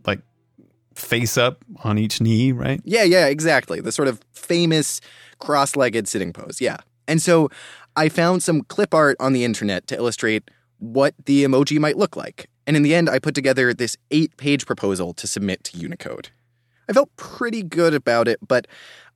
like 0.07 0.21
face 0.95 1.37
up 1.37 1.65
on 1.83 1.99
each 1.99 2.21
knee, 2.21 2.53
right? 2.53 2.81
Yeah, 2.85 3.03
yeah, 3.03 3.27
exactly. 3.27 3.81
The 3.81 3.91
sort 3.91 4.09
of 4.09 4.21
famous 4.33 5.01
cross 5.39 5.75
legged 5.75 6.07
sitting 6.07 6.33
pose. 6.33 6.61
Yeah. 6.61 6.79
And 7.09 7.21
so 7.21 7.51
I 7.97 8.09
found 8.09 8.43
some 8.43 8.63
clip 8.63 8.95
art 8.95 9.17
on 9.19 9.33
the 9.33 9.45
internet 9.45 9.87
to 9.89 9.97
illustrate 9.97 10.51
what 10.79 11.15
the 11.25 11.45
emoji 11.45 11.79
might 11.79 11.97
look 11.97 12.17
like. 12.17 12.49
And 12.67 12.77
in 12.77 12.83
the 12.83 12.95
end, 12.95 13.09
I 13.09 13.19
put 13.19 13.35
together 13.35 13.73
this 13.73 13.97
eight 14.11 14.37
page 14.37 14.67
proposal 14.67 15.15
to 15.15 15.27
submit 15.27 15.65
to 15.65 15.79
Unicode. 15.79 16.31
I 16.89 16.93
felt 16.93 17.15
pretty 17.17 17.63
good 17.63 17.95
about 17.95 18.29
it, 18.29 18.39
but 18.47 18.67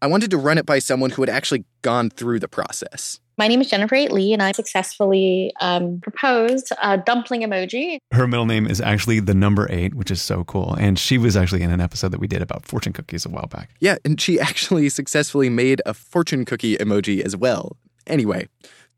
I 0.03 0.07
wanted 0.07 0.31
to 0.33 0.37
run 0.37 0.59
it 0.59 0.67
by 0.67 0.79
someone 0.79 1.11
who 1.11 1.23
had 1.23 1.29
actually 1.29 1.65
gone 1.83 2.11
through 2.11 2.41
the 2.41 2.49
process. 2.49 3.21
My 3.39 3.49
name 3.49 3.61
is 3.61 3.71
Jennifer 3.71 3.95
Eight 3.95 4.13
Lee, 4.13 4.33
and 4.35 4.43
I 4.43 4.53
successfully 4.53 5.53
um, 5.61 6.01
proposed 6.01 6.73
a 6.83 6.99
dumpling 6.99 7.41
emoji. 7.41 7.99
Her 8.13 8.27
middle 8.27 8.45
name 8.45 8.67
is 8.67 8.81
actually 8.81 9.21
the 9.21 9.35
number 9.35 9.67
eight, 9.71 9.95
which 9.95 10.11
is 10.11 10.21
so 10.21 10.45
cool. 10.45 10.75
And 10.75 10.99
she 10.99 11.17
was 11.17 11.37
actually 11.37 11.63
in 11.63 11.71
an 11.71 11.81
episode 11.81 12.11
that 12.13 12.21
we 12.21 12.27
did 12.27 12.43
about 12.43 12.67
fortune 12.67 12.93
cookies 12.93 13.25
a 13.25 13.31
while 13.31 13.47
back. 13.47 13.71
Yeah, 13.81 13.97
and 14.05 14.21
she 14.21 14.39
actually 14.41 14.89
successfully 14.91 15.49
made 15.49 15.81
a 15.87 15.95
fortune 15.95 16.45
cookie 16.45 16.77
emoji 16.77 17.23
as 17.23 17.35
well. 17.35 17.77
Anyway, 18.07 18.47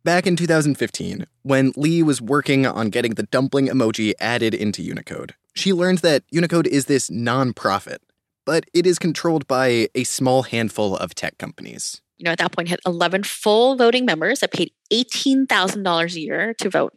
back 0.02 0.26
in 0.26 0.35
2015, 0.35 1.26
when 1.43 1.73
Lee 1.76 2.02
was 2.02 2.21
working 2.21 2.67
on 2.67 2.91
getting 2.91 3.14
the 3.14 3.25
dumpling 3.25 3.69
emoji 3.69 4.12
added 4.19 4.55
into 4.55 4.83
Unicode, 4.83 5.35
she 5.55 5.73
learned 5.73 5.99
that 5.99 6.25
Unicode 6.31 6.67
is 6.67 6.87
this 6.87 7.11
nonprofit, 7.11 7.99
but 8.44 8.64
it 8.75 8.87
is 8.87 8.99
controlled 8.99 9.46
by 9.46 9.88
a 9.94 10.04
small 10.04 10.42
handful 10.42 10.96
of 10.96 11.14
tech 11.14 11.38
companies. 11.38 12.00
You 12.18 12.25
know, 12.25 12.32
at 12.32 12.38
that 12.38 12.52
point, 12.52 12.68
had 12.68 12.78
11 12.87 13.25
full 13.25 13.75
voting 13.75 14.04
members 14.04 14.40
that 14.40 14.52
paid 14.52 14.70
$18,000 14.92 16.14
a 16.14 16.20
year 16.20 16.54
to 16.61 16.70
vote. 16.70 16.92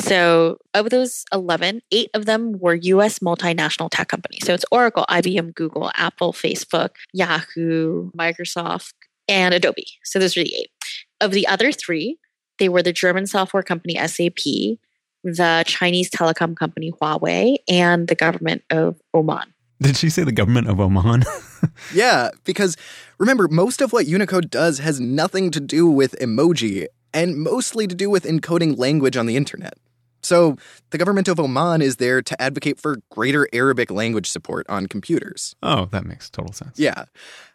So, 0.00 0.58
of 0.74 0.90
those 0.90 1.24
11, 1.32 1.80
eight 1.92 2.10
of 2.12 2.26
them 2.26 2.58
were 2.58 2.74
US 2.74 3.20
multinational 3.20 3.88
tech 3.90 4.08
companies. 4.08 4.44
So, 4.44 4.52
it's 4.52 4.66
Oracle, 4.70 5.06
IBM, 5.08 5.54
Google, 5.54 5.90
Apple, 5.96 6.34
Facebook, 6.34 6.90
Yahoo, 7.14 8.10
Microsoft, 8.10 8.92
and 9.28 9.54
Adobe. 9.54 9.86
So, 10.04 10.18
those 10.18 10.36
are 10.36 10.44
the 10.44 10.54
eight. 10.54 10.70
Of 11.22 11.30
the 11.30 11.46
other 11.46 11.72
three, 11.72 12.18
they 12.58 12.68
were 12.68 12.82
the 12.82 12.92
German 12.92 13.26
software 13.26 13.62
company 13.62 13.94
SAP, 13.94 14.78
the 15.24 15.64
Chinese 15.66 16.10
telecom 16.10 16.54
company 16.54 16.92
Huawei, 17.00 17.56
and 17.66 18.08
the 18.08 18.14
government 18.14 18.62
of 18.68 19.00
Oman. 19.14 19.54
Did 19.80 19.96
she 19.96 20.08
say 20.10 20.24
the 20.24 20.32
government 20.32 20.68
of 20.68 20.80
Oman? 20.80 21.24
Yeah, 21.92 22.30
because 22.44 22.76
remember, 23.18 23.48
most 23.48 23.80
of 23.80 23.92
what 23.92 24.06
Unicode 24.06 24.50
does 24.50 24.78
has 24.78 25.00
nothing 25.00 25.50
to 25.50 25.60
do 25.60 25.90
with 25.90 26.14
emoji 26.20 26.86
and 27.12 27.38
mostly 27.38 27.86
to 27.86 27.94
do 27.94 28.08
with 28.08 28.24
encoding 28.24 28.78
language 28.78 29.16
on 29.16 29.26
the 29.26 29.36
internet. 29.36 29.74
So, 30.22 30.56
the 30.90 30.98
government 30.98 31.28
of 31.28 31.40
Oman 31.40 31.82
is 31.82 31.96
there 31.96 32.20
to 32.22 32.40
advocate 32.42 32.78
for 32.78 32.98
greater 33.10 33.48
Arabic 33.52 33.90
language 33.90 34.28
support 34.28 34.66
on 34.68 34.86
computers. 34.86 35.54
oh, 35.62 35.86
that 35.86 36.04
makes 36.04 36.30
total 36.30 36.52
sense. 36.52 36.78
Yeah. 36.78 37.04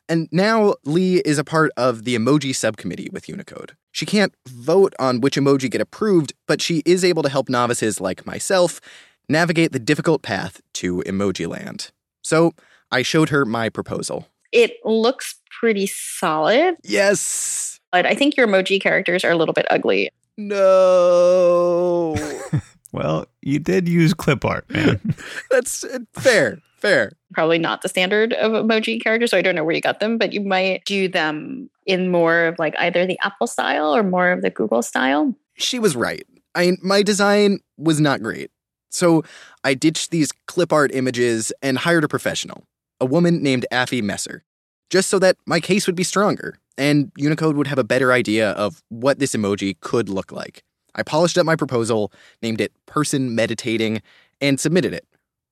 And 0.10 0.28
now 0.32 0.76
Lee 0.84 1.18
is 1.20 1.38
a 1.38 1.44
part 1.44 1.72
of 1.78 2.04
the 2.04 2.16
emoji 2.16 2.54
subcommittee 2.56 3.10
with 3.14 3.30
Unicode. 3.30 3.74
She 3.92 4.06
can't 4.06 4.34
vote 4.48 4.94
on 5.00 5.22
which 5.22 5.36
emoji 5.36 5.70
get 5.70 5.80
approved, 5.80 6.34
but 6.48 6.62
she 6.62 6.82
is 6.86 7.04
able 7.06 7.24
to 7.24 7.30
help 7.30 7.50
novices 7.50 8.02
like 8.02 8.26
myself 8.26 8.82
navigate 9.30 9.72
the 9.72 9.80
difficult 9.80 10.22
path 10.22 10.62
to 10.74 11.02
emoji 11.06 11.48
land. 11.48 11.92
So, 12.32 12.54
I 12.94 13.02
showed 13.02 13.28
her 13.28 13.44
my 13.44 13.68
proposal. 13.68 14.26
It 14.54 14.78
looks 14.86 15.36
pretty 15.60 15.86
solid, 15.86 16.78
Yes. 16.82 17.82
but 17.92 18.06
I 18.06 18.16
think 18.16 18.38
your 18.38 18.48
emoji 18.48 18.80
characters 18.82 19.26
are 19.26 19.32
a 19.32 19.36
little 19.36 19.52
bit 19.54 19.66
ugly. 19.70 20.12
No. 20.38 22.16
Well, 22.94 23.26
you 23.42 23.58
did 23.60 23.88
use 23.88 24.14
clip 24.14 24.44
art, 24.44 24.70
man. 24.70 25.00
That's 25.50 25.86
uh, 25.86 26.00
fair. 26.14 26.60
Fair. 26.78 27.14
Probably 27.34 27.58
not 27.58 27.82
the 27.84 27.88
standard 27.88 28.34
of 28.34 28.52
emoji 28.52 29.02
characters, 29.02 29.32
so 29.32 29.38
I 29.38 29.42
don't 29.42 29.56
know 29.56 29.64
where 29.64 29.74
you 29.74 29.80
got 29.80 30.02
them, 30.02 30.18
but 30.18 30.34
you 30.34 30.42
might 30.42 30.84
do 30.84 31.08
them 31.08 31.70
in 31.86 32.12
more 32.12 32.48
of 32.48 32.60
like 32.60 32.76
either 32.78 33.06
the 33.08 33.18
Apple 33.24 33.48
style 33.48 33.96
or 33.96 34.04
more 34.04 34.32
of 34.32 34.42
the 34.42 34.50
Google 34.50 34.82
style. 34.82 35.34
She 35.58 35.80
was 35.80 35.96
right. 35.96 36.26
I 36.54 36.74
my 36.84 37.02
design 37.02 37.60
was 37.78 38.02
not 38.02 38.22
great. 38.22 38.52
So 38.92 39.24
I 39.64 39.74
ditched 39.74 40.12
these 40.12 40.32
clip 40.48 40.72
art 40.72 40.92
images 40.94 41.52
and 41.62 41.78
hired 41.78 42.04
a 42.04 42.08
professional, 42.08 42.64
a 43.00 43.06
woman 43.06 43.42
named 43.42 43.66
Affy 43.72 44.02
Messer, 44.02 44.44
just 44.90 45.10
so 45.10 45.18
that 45.20 45.38
my 45.46 45.60
case 45.60 45.88
would 45.88 45.96
be 45.96 46.04
stronger 46.04 46.58
and 46.78 47.12
Unicode 47.16 47.56
would 47.56 47.68
have 47.68 47.78
a 47.78 47.84
better 47.84 48.12
idea 48.12 48.52
of 48.52 48.82
what 48.90 49.20
this 49.20 49.36
emoji 49.36 49.80
could 49.80 50.10
look 50.10 50.32
like. 50.32 50.64
I 50.96 51.04
polished 51.04 51.38
up 51.38 51.46
my 51.46 51.56
proposal, 51.56 52.12
named 52.42 52.60
it 52.60 52.74
Person 52.86 53.36
Meditating, 53.36 54.02
and 54.42 54.60
submitted 54.60 54.94
it 54.94 55.06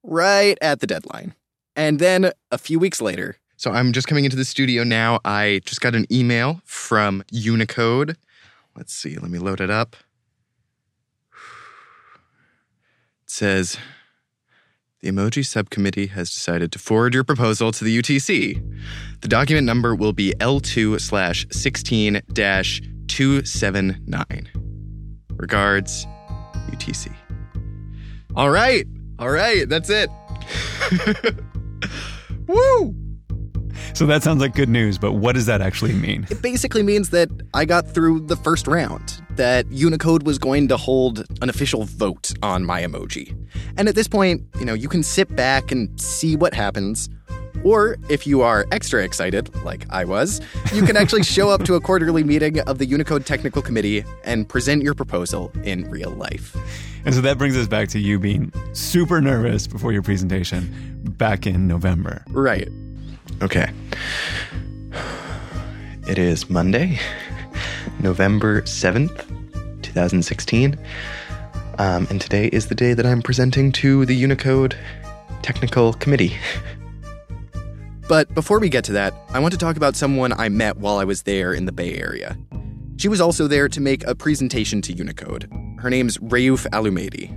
right 0.03 0.57
at 0.61 0.79
the 0.79 0.87
deadline. 0.87 1.33
And 1.75 1.99
then 1.99 2.31
a 2.51 2.57
few 2.57 2.79
weeks 2.79 3.01
later, 3.01 3.37
so 3.55 3.71
I'm 3.71 3.91
just 3.91 4.07
coming 4.07 4.23
into 4.23 4.37
the 4.37 4.45
studio 4.45 4.83
now. 4.83 5.19
I 5.25 5.61
just 5.65 5.81
got 5.81 5.93
an 5.93 6.05
email 6.11 6.61
from 6.63 7.23
Unicode. 7.29 8.17
Let's 8.75 8.93
see, 8.93 9.17
let 9.17 9.29
me 9.29 9.37
load 9.37 9.59
it 9.59 9.69
up. 9.69 9.95
It 13.18 13.18
says 13.29 13.77
the 15.01 15.09
emoji 15.09 15.45
subcommittee 15.45 16.07
has 16.07 16.29
decided 16.29 16.71
to 16.73 16.79
forward 16.79 17.13
your 17.13 17.23
proposal 17.23 17.71
to 17.71 17.83
the 17.83 17.97
UTC. 17.97 18.61
The 19.21 19.27
document 19.27 19.65
number 19.65 19.95
will 19.95 20.13
be 20.13 20.33
L2 20.39 20.99
slash 20.99 21.47
16 21.51 22.21
dash 22.33 22.81
279. 23.07 24.49
Regards, 25.37 26.05
UTC. 26.71 27.13
All 28.35 28.49
right. 28.49 28.85
All 29.17 29.29
right. 29.29 29.67
That's 29.67 29.89
it. 29.89 30.09
Woo! 32.47 32.95
So 33.93 34.05
that 34.05 34.23
sounds 34.23 34.41
like 34.41 34.55
good 34.55 34.69
news, 34.69 34.97
but 34.97 35.13
what 35.13 35.35
does 35.35 35.45
that 35.47 35.61
actually 35.61 35.93
mean? 35.93 36.25
It 36.29 36.41
basically 36.41 36.83
means 36.83 37.09
that 37.09 37.29
I 37.53 37.65
got 37.65 37.87
through 37.87 38.21
the 38.21 38.35
first 38.35 38.67
round, 38.67 39.21
that 39.31 39.69
Unicode 39.71 40.23
was 40.23 40.37
going 40.37 40.67
to 40.69 40.77
hold 40.77 41.25
an 41.41 41.49
official 41.49 41.83
vote 41.83 42.31
on 42.41 42.65
my 42.65 42.81
emoji. 42.81 43.35
And 43.77 43.87
at 43.89 43.95
this 43.95 44.07
point, 44.07 44.43
you 44.59 44.65
know, 44.65 44.73
you 44.73 44.87
can 44.87 45.03
sit 45.03 45.35
back 45.35 45.71
and 45.71 45.99
see 45.99 46.35
what 46.35 46.53
happens, 46.53 47.09
Or 47.63 47.97
if 48.09 48.25
you 48.25 48.41
are 48.41 48.65
extra 48.71 49.03
excited, 49.03 49.53
like 49.65 49.85
I 49.89 50.05
was, 50.05 50.39
you 50.73 50.81
can 50.83 50.95
actually 50.95 51.23
show 51.35 51.49
up 51.49 51.63
to 51.65 51.73
a 51.75 51.81
quarterly 51.81 52.23
meeting 52.23 52.59
of 52.61 52.77
the 52.77 52.85
Unicode 52.85 53.25
Technical 53.25 53.61
Committee 53.61 54.05
and 54.23 54.47
present 54.47 54.81
your 54.81 54.93
proposal 54.93 55.51
in 55.63 55.89
real 55.89 56.11
life. 56.11 56.55
And 57.05 57.13
so 57.13 57.21
that 57.21 57.37
brings 57.37 57.57
us 57.57 57.67
back 57.67 57.89
to 57.89 57.99
you 57.99 58.19
being 58.19 58.53
super 58.73 59.19
nervous 59.21 59.67
before 59.67 59.91
your 59.91 60.03
presentation 60.03 60.71
back 61.17 61.45
in 61.45 61.67
November. 61.67 62.23
Right. 62.29 62.69
Okay. 63.41 63.71
It 66.09 66.17
is 66.17 66.49
Monday, 66.49 66.99
November 68.01 68.63
7th, 68.63 69.81
2016. 69.81 70.77
Um, 71.77 72.05
and 72.09 72.19
today 72.19 72.47
is 72.47 72.67
the 72.67 72.75
day 72.75 72.93
that 72.93 73.05
I'm 73.05 73.21
presenting 73.21 73.71
to 73.73 74.05
the 74.05 74.13
Unicode 74.15 74.75
Technical 75.41 75.93
Committee. 75.93 76.35
but 78.09 78.33
before 78.35 78.59
we 78.59 78.67
get 78.67 78.83
to 78.85 78.91
that, 78.91 79.13
I 79.29 79.39
want 79.39 79.53
to 79.53 79.57
talk 79.57 79.77
about 79.77 79.95
someone 79.95 80.33
I 80.33 80.49
met 80.49 80.75
while 80.77 80.97
I 80.97 81.05
was 81.05 81.21
there 81.21 81.53
in 81.53 81.65
the 81.65 81.71
Bay 81.71 81.95
Area. 81.95 82.37
She 82.97 83.07
was 83.07 83.21
also 83.21 83.47
there 83.47 83.69
to 83.69 83.79
make 83.79 84.05
a 84.05 84.15
presentation 84.15 84.81
to 84.81 84.91
Unicode. 84.91 85.49
Her 85.77 85.89
name's 85.89 86.17
Rayouf 86.17 86.67
Alhumaidi. 86.71 87.31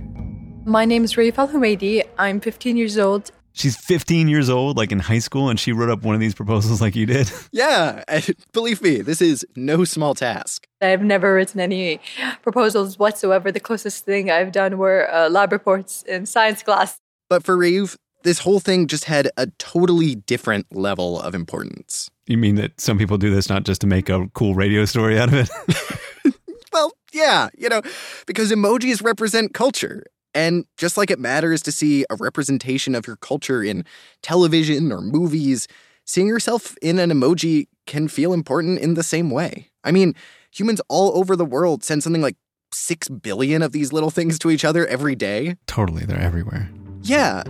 My 0.65 0.83
name 0.83 1.05
is 1.05 1.13
Rayouf 1.13 1.35
Alhumaidi. 1.35 2.03
I'm 2.17 2.41
15 2.41 2.75
years 2.75 2.97
old. 2.97 3.31
She's 3.53 3.77
15 3.77 4.27
years 4.27 4.49
old, 4.49 4.77
like 4.77 4.91
in 4.91 4.99
high 4.99 5.19
school, 5.19 5.49
and 5.49 5.59
she 5.59 5.71
wrote 5.71 5.89
up 5.89 6.03
one 6.03 6.15
of 6.15 6.21
these 6.21 6.33
proposals 6.33 6.81
like 6.81 6.95
you 6.95 7.05
did. 7.05 7.31
Yeah, 7.51 8.03
believe 8.51 8.81
me, 8.81 9.01
this 9.01 9.21
is 9.21 9.45
no 9.55 9.83
small 9.83 10.15
task. 10.15 10.67
I've 10.81 11.03
never 11.03 11.35
written 11.35 11.59
any 11.59 11.99
proposals 12.41 12.97
whatsoever. 12.97 13.51
The 13.51 13.59
closest 13.59 14.05
thing 14.05 14.31
I've 14.31 14.51
done 14.51 14.77
were 14.79 15.07
uh, 15.13 15.29
lab 15.29 15.51
reports 15.51 16.01
in 16.03 16.25
science 16.25 16.63
class. 16.63 16.97
But 17.29 17.43
for 17.43 17.55
Rayouf, 17.55 17.95
this 18.23 18.39
whole 18.39 18.59
thing 18.59 18.87
just 18.87 19.05
had 19.05 19.29
a 19.37 19.47
totally 19.59 20.15
different 20.15 20.65
level 20.75 21.21
of 21.21 21.35
importance. 21.35 22.09
You 22.25 22.37
mean 22.37 22.55
that 22.55 22.79
some 22.81 22.97
people 22.97 23.17
do 23.17 23.33
this 23.33 23.49
not 23.49 23.63
just 23.63 23.81
to 23.81 23.87
make 23.87 24.09
a 24.09 24.27
cool 24.33 24.55
radio 24.55 24.85
story 24.85 25.19
out 25.19 25.31
of 25.31 25.35
it? 25.35 26.33
well, 26.73 26.91
yeah, 27.11 27.49
you 27.57 27.69
know, 27.69 27.81
because 28.25 28.51
emojis 28.51 29.03
represent 29.03 29.53
culture. 29.53 30.03
And 30.33 30.65
just 30.77 30.97
like 30.97 31.11
it 31.11 31.19
matters 31.19 31.61
to 31.63 31.71
see 31.71 32.05
a 32.09 32.15
representation 32.15 32.95
of 32.95 33.05
your 33.05 33.17
culture 33.17 33.63
in 33.63 33.85
television 34.21 34.91
or 34.91 35.01
movies, 35.01 35.67
seeing 36.05 36.27
yourself 36.27 36.75
in 36.81 36.99
an 36.99 37.11
emoji 37.11 37.67
can 37.85 38.07
feel 38.07 38.33
important 38.33 38.79
in 38.79 38.95
the 38.95 39.03
same 39.03 39.29
way. 39.29 39.69
I 39.83 39.91
mean, 39.91 40.15
humans 40.51 40.81
all 40.89 41.17
over 41.17 41.35
the 41.35 41.45
world 41.45 41.83
send 41.83 42.03
something 42.03 42.21
like 42.21 42.35
6 42.73 43.09
billion 43.09 43.61
of 43.61 43.71
these 43.71 43.93
little 43.93 44.09
things 44.09 44.39
to 44.39 44.49
each 44.49 44.65
other 44.65 44.87
every 44.87 45.15
day. 45.15 45.55
Totally, 45.67 46.05
they're 46.05 46.19
everywhere. 46.19 46.69
Yeah. 47.01 47.43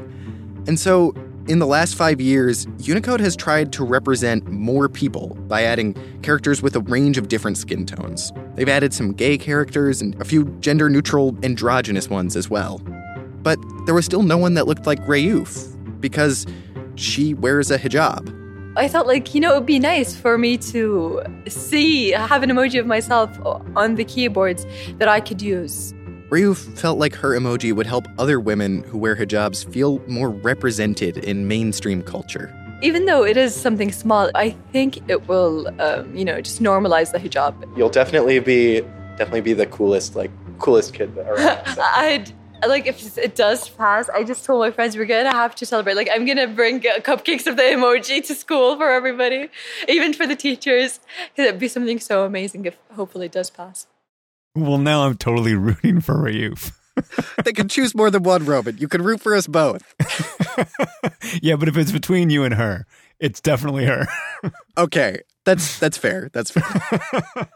And 0.67 0.79
so 0.79 1.13
in 1.47 1.59
the 1.59 1.67
last 1.67 1.95
five 1.95 2.21
years, 2.21 2.67
Unicode 2.79 3.19
has 3.19 3.35
tried 3.35 3.73
to 3.73 3.83
represent 3.83 4.47
more 4.47 4.87
people 4.87 5.35
by 5.47 5.63
adding 5.63 5.93
characters 6.21 6.61
with 6.61 6.75
a 6.75 6.79
range 6.81 7.17
of 7.17 7.27
different 7.27 7.57
skin 7.57 7.85
tones. 7.85 8.31
They've 8.55 8.69
added 8.69 8.93
some 8.93 9.11
gay 9.11 9.37
characters 9.37 10.01
and 10.01 10.19
a 10.21 10.25
few 10.25 10.45
gender 10.61 10.89
neutral 10.89 11.35
androgynous 11.43 12.09
ones 12.09 12.37
as 12.37 12.49
well. 12.49 12.79
But 13.41 13.59
there 13.85 13.93
was 13.93 14.05
still 14.05 14.23
no 14.23 14.37
one 14.37 14.53
that 14.53 14.67
looked 14.67 14.85
like 14.85 14.99
Rayouf 15.01 15.99
because 15.99 16.45
she 16.95 17.33
wears 17.33 17.71
a 17.71 17.77
hijab. 17.77 18.39
I 18.77 18.87
thought, 18.87 19.05
like, 19.05 19.35
you 19.35 19.41
know, 19.41 19.51
it 19.51 19.55
would 19.55 19.65
be 19.65 19.79
nice 19.79 20.15
for 20.15 20.37
me 20.37 20.57
to 20.57 21.21
see, 21.47 22.11
have 22.11 22.41
an 22.41 22.49
emoji 22.49 22.79
of 22.79 22.87
myself 22.87 23.29
on 23.75 23.95
the 23.95 24.05
keyboards 24.05 24.65
that 24.97 25.07
I 25.09 25.19
could 25.19 25.41
use. 25.41 25.93
Rayouf 26.33 26.75
felt 26.79 26.97
like 26.97 27.13
her 27.13 27.37
emoji 27.37 27.71
would 27.73 27.85
help 27.85 28.07
other 28.17 28.39
women 28.39 28.81
who 28.85 28.97
wear 28.97 29.15
hijabs 29.15 29.71
feel 29.71 29.99
more 30.07 30.31
represented 30.31 31.19
in 31.19 31.47
mainstream 31.47 32.01
culture. 32.01 32.51
Even 32.81 33.05
though 33.05 33.23
it 33.23 33.37
is 33.37 33.53
something 33.53 33.91
small, 33.91 34.31
I 34.33 34.49
think 34.71 35.07
it 35.07 35.27
will, 35.27 35.67
um, 35.79 36.15
you 36.15 36.25
know, 36.25 36.41
just 36.41 36.59
normalize 36.59 37.11
the 37.11 37.19
hijab. 37.19 37.53
You'll 37.77 37.91
definitely 37.91 38.39
be, 38.39 38.81
definitely 39.15 39.41
be 39.41 39.53
the 39.53 39.67
coolest, 39.67 40.15
like, 40.15 40.31
coolest 40.57 40.95
kid 40.95 41.15
around. 41.19 41.61
I'd 41.77 42.33
like 42.67 42.87
if 42.87 43.15
it 43.15 43.35
does 43.35 43.69
pass, 43.69 44.09
I 44.09 44.23
just 44.23 44.43
told 44.43 44.61
my 44.61 44.71
friends 44.71 44.97
we're 44.97 45.05
gonna 45.05 45.29
have 45.33 45.53
to 45.53 45.67
celebrate. 45.67 45.93
Like 45.93 46.09
I'm 46.11 46.25
gonna 46.25 46.47
bring 46.47 46.79
cupcakes 46.81 47.45
of 47.45 47.57
the 47.57 47.63
emoji 47.63 48.25
to 48.25 48.33
school 48.33 48.75
for 48.75 48.89
everybody, 48.89 49.49
even 49.87 50.13
for 50.13 50.25
the 50.25 50.35
teachers, 50.35 50.99
because 51.29 51.49
it'd 51.49 51.59
be 51.59 51.67
something 51.67 51.99
so 51.99 52.25
amazing 52.25 52.65
if 52.65 52.75
hopefully 52.95 53.27
it 53.27 53.33
does 53.33 53.51
pass. 53.51 53.85
Well, 54.55 54.77
now 54.77 55.05
I'm 55.05 55.17
totally 55.17 55.55
rooting 55.55 56.01
for 56.01 56.15
Rayouf. 56.15 56.73
they 57.43 57.53
can 57.53 57.67
choose 57.67 57.95
more 57.95 58.11
than 58.11 58.23
one 58.23 58.45
Roman. 58.45 58.77
You 58.77 58.87
can 58.87 59.01
root 59.01 59.19
for 59.19 59.35
us 59.35 59.47
both. 59.47 59.95
yeah, 61.41 61.55
but 61.55 61.67
if 61.67 61.75
it's 61.75 61.91
between 61.91 62.29
you 62.29 62.43
and 62.43 62.53
her, 62.53 62.85
it's 63.19 63.41
definitely 63.41 63.85
her. 63.85 64.05
okay, 64.77 65.21
that's 65.43 65.79
that's 65.79 65.97
fair. 65.97 66.29
That's 66.33 66.51
fair. 66.51 67.49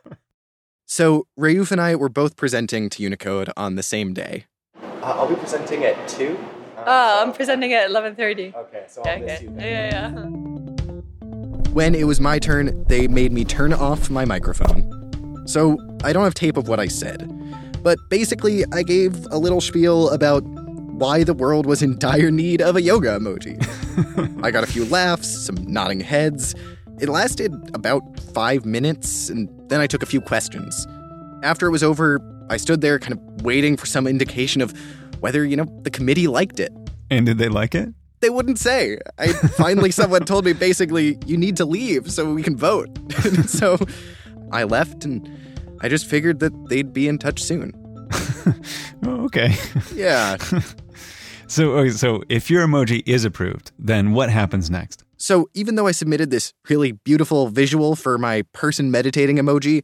so 0.88 1.28
Rayouf 1.40 1.72
and 1.72 1.80
I 1.80 1.96
were 1.96 2.10
both 2.10 2.36
presenting 2.36 2.90
to 2.90 3.04
Unicode 3.04 3.52
on 3.56 3.76
the 3.76 3.84
same 3.84 4.14
day. 4.14 4.46
Uh, 4.82 5.02
I'll 5.04 5.28
be 5.28 5.36
presenting 5.36 5.84
at 5.84 6.08
two. 6.08 6.40
Uh, 6.76 6.84
oh, 6.88 7.24
I'm 7.24 7.32
presenting 7.32 7.74
at 7.74 7.92
eleven 7.92 8.16
thirty. 8.16 8.54
Okay, 8.56 8.86
so 8.88 9.04
I'll 9.04 9.12
okay. 9.12 9.26
miss 9.26 9.42
you. 9.44 9.50
Then. 9.50 9.60
Yeah, 9.60 9.92
yeah. 9.92 11.72
When 11.74 11.94
it 11.94 12.06
was 12.06 12.20
my 12.20 12.40
turn, 12.40 12.86
they 12.88 13.08
made 13.08 13.32
me 13.32 13.46
turn 13.46 13.72
off 13.72 14.10
my 14.10 14.26
microphone. 14.26 14.97
So 15.48 15.78
I 16.04 16.14
don't 16.14 16.24
have 16.24 16.34
tape 16.34 16.58
of 16.58 16.68
what 16.68 16.80
I 16.80 16.88
said. 16.88 17.32
But 17.82 17.98
basically, 18.10 18.64
I 18.74 18.84
gave 18.84 19.26
a 19.32 19.38
little 19.38 19.62
spiel 19.62 20.10
about 20.10 20.44
why 20.44 21.24
the 21.24 21.34
world 21.34 21.66
was 21.66 21.82
in 21.82 21.98
dire 22.00 22.32
need 22.32 22.62
of 22.62 22.76
a 22.76 22.82
yoga 22.82 23.18
emoji. 23.18 23.56
I 24.44 24.52
got 24.52 24.64
a 24.64 24.68
few 24.68 24.86
laughs, 24.86 25.46
some 25.46 25.56
nodding 25.56 26.02
heads. 26.02 26.54
It 27.00 27.08
lasted 27.08 27.54
about 27.74 28.02
five 28.34 28.66
minutes, 28.66 29.30
and 29.30 29.48
then 29.70 29.80
I 29.80 29.88
took 29.88 30.04
a 30.04 30.06
few 30.06 30.20
questions. 30.20 30.88
After 31.44 31.68
it 31.68 31.72
was 31.72 31.84
over, 31.84 32.20
I 32.50 32.58
stood 32.58 32.82
there 32.82 33.00
kind 33.00 33.14
of 33.14 33.42
waiting 33.44 33.78
for 33.78 33.86
some 33.86 34.08
indication 34.08 34.62
of 34.62 34.74
whether, 35.20 35.46
you 35.46 35.56
know, 35.56 35.66
the 35.84 35.92
committee 35.92 36.28
liked 36.28 36.60
it. 36.60 36.74
And 37.10 37.26
did 37.26 37.38
they 37.38 37.50
like 37.50 37.76
it? 37.76 37.94
They 38.20 38.30
wouldn't 38.30 38.60
say. 38.60 38.98
I 39.20 39.28
finally 39.28 39.92
someone 40.02 40.26
told 40.26 40.46
me 40.46 40.54
basically 40.54 41.20
you 41.26 41.38
need 41.38 41.58
to 41.58 41.66
leave 41.66 42.12
so 42.12 42.34
we 42.34 42.44
can 42.44 42.58
vote. 42.58 42.90
so 43.46 43.78
I 44.52 44.64
left 44.64 45.06
and 45.06 45.30
I 45.82 45.90
just 45.90 46.06
figured 46.06 46.40
that 46.40 46.70
they'd 46.70 46.94
be 46.94 47.08
in 47.08 47.18
touch 47.18 47.44
soon. 47.44 47.74
oh, 49.06 49.26
okay. 49.26 49.56
Yeah. 49.94 50.38
so, 51.48 51.72
okay, 51.74 51.90
so 51.90 52.24
if 52.30 52.50
your 52.50 52.66
emoji 52.66 53.04
is 53.06 53.26
approved, 53.26 53.72
then 53.78 54.14
what 54.14 54.30
happens 54.30 54.70
next? 54.70 55.04
So, 55.18 55.50
even 55.54 55.76
though 55.76 55.88
I 55.88 55.92
submitted 55.92 56.30
this 56.30 56.54
really 56.70 56.92
beautiful 56.92 57.48
visual 57.48 57.96
for 57.96 58.18
my 58.18 58.44
person 58.54 58.92
meditating 58.92 59.38
emoji, 59.38 59.84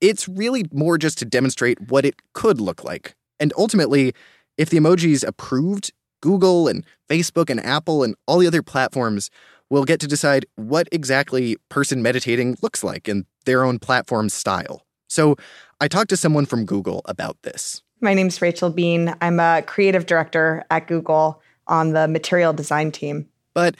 it's 0.00 0.28
really 0.28 0.64
more 0.72 0.98
just 0.98 1.18
to 1.18 1.24
demonstrate 1.24 1.80
what 1.88 2.04
it 2.04 2.16
could 2.32 2.60
look 2.60 2.84
like. 2.84 3.14
And 3.38 3.52
ultimately, 3.56 4.12
if 4.58 4.70
the 4.70 4.78
emoji 4.78 5.12
is 5.12 5.22
approved, 5.22 5.92
Google 6.20 6.68
and 6.68 6.84
Facebook 7.08 7.50
and 7.50 7.64
Apple 7.64 8.02
and 8.02 8.16
all 8.26 8.38
the 8.38 8.46
other 8.46 8.62
platforms 8.62 9.30
will 9.70 9.84
get 9.84 10.00
to 10.00 10.06
decide 10.06 10.46
what 10.56 10.88
exactly 10.92 11.56
person 11.68 12.02
meditating 12.02 12.56
looks 12.62 12.82
like 12.84 13.08
in 13.08 13.26
their 13.44 13.64
own 13.64 13.78
platform 13.78 14.28
style. 14.28 14.84
So 15.08 15.36
I 15.80 15.88
talked 15.88 16.10
to 16.10 16.16
someone 16.16 16.46
from 16.46 16.64
Google 16.64 17.02
about 17.04 17.40
this. 17.42 17.82
My 18.00 18.14
name's 18.14 18.42
Rachel 18.42 18.70
Been. 18.70 19.14
I'm 19.20 19.40
a 19.40 19.62
creative 19.62 20.06
director 20.06 20.64
at 20.70 20.86
Google 20.86 21.40
on 21.66 21.92
the 21.92 22.08
material 22.08 22.52
design 22.52 22.92
team. 22.92 23.28
But 23.54 23.76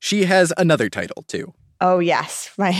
she 0.00 0.24
has 0.24 0.52
another 0.56 0.88
title 0.88 1.24
too. 1.28 1.52
Oh, 1.80 1.98
yes. 1.98 2.50
My, 2.58 2.72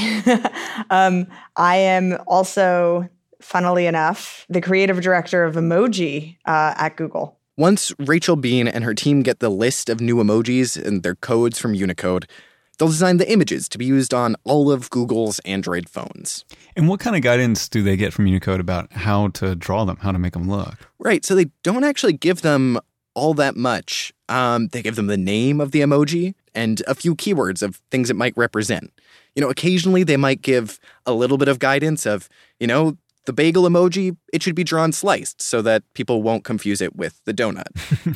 um, 0.91 1.27
I 1.57 1.77
am 1.77 2.19
also, 2.27 3.09
funnily 3.41 3.87
enough, 3.87 4.45
the 4.49 4.61
creative 4.61 5.01
director 5.01 5.45
of 5.45 5.55
emoji 5.55 6.37
uh, 6.47 6.75
at 6.77 6.97
Google. 6.97 7.39
Once 7.57 7.93
Rachel 7.99 8.37
Been 8.37 8.69
and 8.69 8.85
her 8.85 8.95
team 8.95 9.23
get 9.23 9.41
the 9.41 9.51
list 9.51 9.89
of 9.89 10.01
new 10.01 10.17
emojis 10.17 10.81
and 10.81 11.03
their 11.03 11.17
codes 11.17 11.59
from 11.59 11.75
Unicode, 11.75 12.29
They'll 12.79 12.89
design 12.89 13.17
the 13.17 13.31
images 13.31 13.69
to 13.71 13.79
be 13.79 13.85
used 13.85 14.15
on 14.15 14.37
all 14.45 14.71
of 14.71 14.89
Google's 14.91 15.41
Android 15.41 15.89
phones. 15.89 16.45
And 16.77 16.89
what 16.89 17.01
kind 17.01 17.17
of 17.17 17.23
guidance 17.23 17.69
do 17.69 17.83
they 17.83 17.97
get 17.97 18.13
from 18.13 18.27
Unicode 18.27 18.61
about 18.61 18.93
how 18.93 19.29
to 19.29 19.57
draw 19.57 19.85
them, 19.85 19.97
how 19.97 20.13
to 20.13 20.19
make 20.19 20.33
them 20.33 20.49
look? 20.49 20.89
Right. 20.99 21.25
So 21.25 21.35
they 21.35 21.47
don't 21.63 21.85
actually 21.85 22.13
give 22.13 22.43
them 22.43 22.79
all 23.15 23.35
that 23.35 23.57
much. 23.57 24.13
Um, 24.29 24.69
they 24.69 24.81
give 24.81 24.95
them 24.95 25.09
the 25.09 25.17
name 25.17 25.61
of 25.61 25.73
the 25.73 25.81
emoji 25.81 26.35
and 26.55 26.83
a 26.87 26.95
few 26.95 27.17
keywords 27.17 27.63
of 27.63 27.81
things 27.91 28.11
it 28.11 28.17
might 28.17 28.37
represent. 28.37 28.93
You 29.35 29.43
know, 29.43 29.51
occasionally 29.51 30.05
they 30.05 30.17
might 30.17 30.41
give 30.41 30.79
a 31.05 31.13
little 31.13 31.37
bit 31.37 31.49
of 31.49 31.59
guidance 31.59 32.07
of, 32.07 32.29
you 32.61 32.67
know, 32.67 32.97
the 33.29 33.33
bagel 33.35 33.65
emoji, 33.65 34.17
it 34.33 34.43
should 34.43 34.55
be 34.55 34.65
drawn 34.65 34.91
sliced 34.91 35.43
so 35.43 35.61
that 35.61 35.83
people 35.93 36.23
won't 36.23 36.45
confuse 36.45 36.81
it 36.81 36.97
with 36.97 37.21
the 37.27 37.35
donut. 37.35 37.69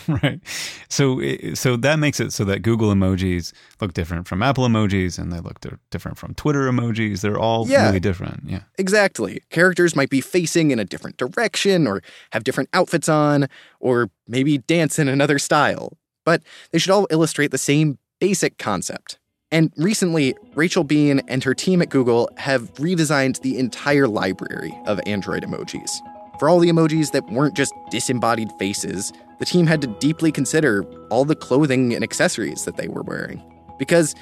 right. 0.23 0.41
So 0.89 1.21
so 1.55 1.77
that 1.77 1.99
makes 1.99 2.19
it 2.19 2.33
so 2.33 2.47
that 2.47 2.63
Google 2.63 2.89
emojis 2.89 3.53
look 3.83 3.93
different 3.93 4.27
from 4.27 4.43
Apple 4.43 4.67
emojis 4.67 5.19
and 5.19 5.31
they 5.31 5.39
look 5.39 5.61
different 5.91 6.17
from 6.17 6.35
Twitter 6.35 6.63
emojis. 6.63 7.21
They're 7.21 7.39
all 7.39 7.69
yeah, 7.69 7.89
really 7.89 8.01
different. 8.01 8.41
Yeah. 8.47 8.63
Exactly. 8.79 9.43
Characters 9.51 9.95
might 9.95 10.09
be 10.09 10.23
facing 10.23 10.71
in 10.71 10.79
a 10.79 10.85
different 10.85 11.19
direction 11.19 11.87
or 11.87 12.03
have 12.31 12.43
different 12.43 12.71
outfits 12.73 13.11
on 13.11 13.49
or 13.81 14.09
maybe 14.27 14.57
dance 14.57 14.99
in 14.99 15.09
another 15.09 15.39
style. 15.39 15.99
But 16.25 16.43
they 16.71 16.79
should 16.79 16.91
all 16.91 17.07
illustrate 17.11 17.51
the 17.51 17.59
same 17.59 17.99
basic 18.19 18.57
concept. 18.57 19.19
And 19.53 19.71
recently, 19.77 20.35
Rachel 20.55 20.83
Been 20.83 21.21
and 21.29 21.45
her 21.45 21.53
team 21.53 21.83
at 21.83 21.91
Google 21.91 22.31
have 22.39 22.73
redesigned 22.75 23.43
the 23.43 23.59
entire 23.59 24.09
library 24.09 24.77
of 24.87 24.99
Android 25.05 25.43
emojis. 25.43 25.91
For 26.39 26.49
all 26.49 26.59
the 26.59 26.71
emojis 26.71 27.13
that 27.13 27.31
weren't 27.31 27.55
just 27.55 27.75
disembodied 27.91 28.51
faces, 28.59 29.13
the 29.39 29.45
team 29.45 29.67
had 29.67 29.83
to 29.83 29.89
deeply 29.89 30.33
consider 30.33 30.85
all 31.11 31.27
the 31.27 31.37
clothing 31.37 31.95
and 31.95 32.03
accessories 32.03 32.65
that 32.65 32.79
they 32.79 32.89
were 32.89 33.03
wearing. 33.03 33.43
Because 33.79 34.15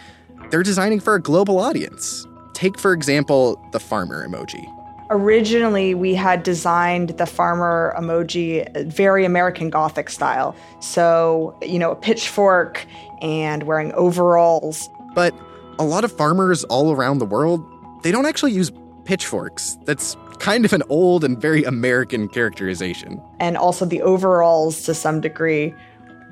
they're 0.51 0.65
designing 0.65 0.99
for 0.99 1.15
a 1.15 1.23
global 1.23 1.61
audience. 1.61 2.27
Take, 2.53 2.77
for 2.77 2.93
example, 2.93 3.65
the 3.71 3.79
farmer 3.79 4.27
emoji. 4.27 4.67
Originally, 5.11 5.95
we 5.95 6.15
had 6.15 6.43
designed 6.43 7.11
the 7.11 7.27
farmer 7.27 7.95
emoji 7.97 8.87
very 8.87 9.25
American 9.25 9.71
Gothic 9.71 10.11
style. 10.11 10.57
So, 10.81 11.57
you 11.63 11.79
know, 11.79 11.93
a 11.93 11.97
pitchfork 11.97 12.85
and 13.23 13.63
wearing 13.63 13.93
overalls. 13.93 14.89
But 15.15 15.35
a 15.79 15.85
lot 15.85 16.05
of 16.05 16.13
farmers 16.13 16.65
all 16.65 16.93
around 16.93 17.19
the 17.19 17.27
world, 17.27 17.65
they 18.03 18.13
don't 18.13 18.27
actually 18.27 18.53
use 18.53 18.71
pitchforks. 19.05 19.77
That's 19.85 20.17
kind 20.39 20.65
of 20.65 20.73
an 20.73 20.83
old 20.89 21.25
and 21.25 21.41
very 21.41 21.65
American 21.65 22.29
characterization. 22.29 23.21
And 23.39 23.57
also 23.57 23.85
the 23.85 24.03
overalls 24.03 24.83
to 24.85 24.95
some 24.95 25.21
degree 25.21 25.75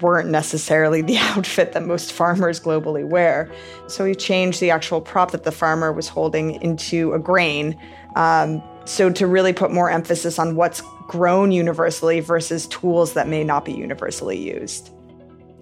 weren't 0.01 0.31
necessarily 0.31 1.03
the 1.11 1.19
outfit 1.19 1.73
that 1.73 1.85
most 1.85 2.13
farmers 2.13 2.61
globally 2.61 3.07
wear. 3.07 3.51
So 3.87 4.05
we 4.05 4.15
changed 4.15 4.61
the 4.61 4.71
actual 4.71 5.01
prop 5.01 5.33
that 5.33 5.45
the 5.45 5.53
farmer 5.53 5.93
was 5.93 6.09
holding 6.09 6.63
into 6.63 7.13
a 7.13 7.19
grain. 7.19 7.79
Um, 8.17 8.63
so 8.85 9.11
to 9.11 9.27
really 9.27 9.53
put 9.53 9.71
more 9.71 9.91
emphasis 9.91 10.39
on 10.39 10.57
what's 10.57 10.83
grown 11.09 11.53
universally 11.53 12.21
versus 12.21 12.67
tools 12.67 13.15
that 13.15 13.29
may 13.29 13.45
not 13.45 13.65
be 13.65 13.73
universally 13.73 14.39
used. 14.39 14.91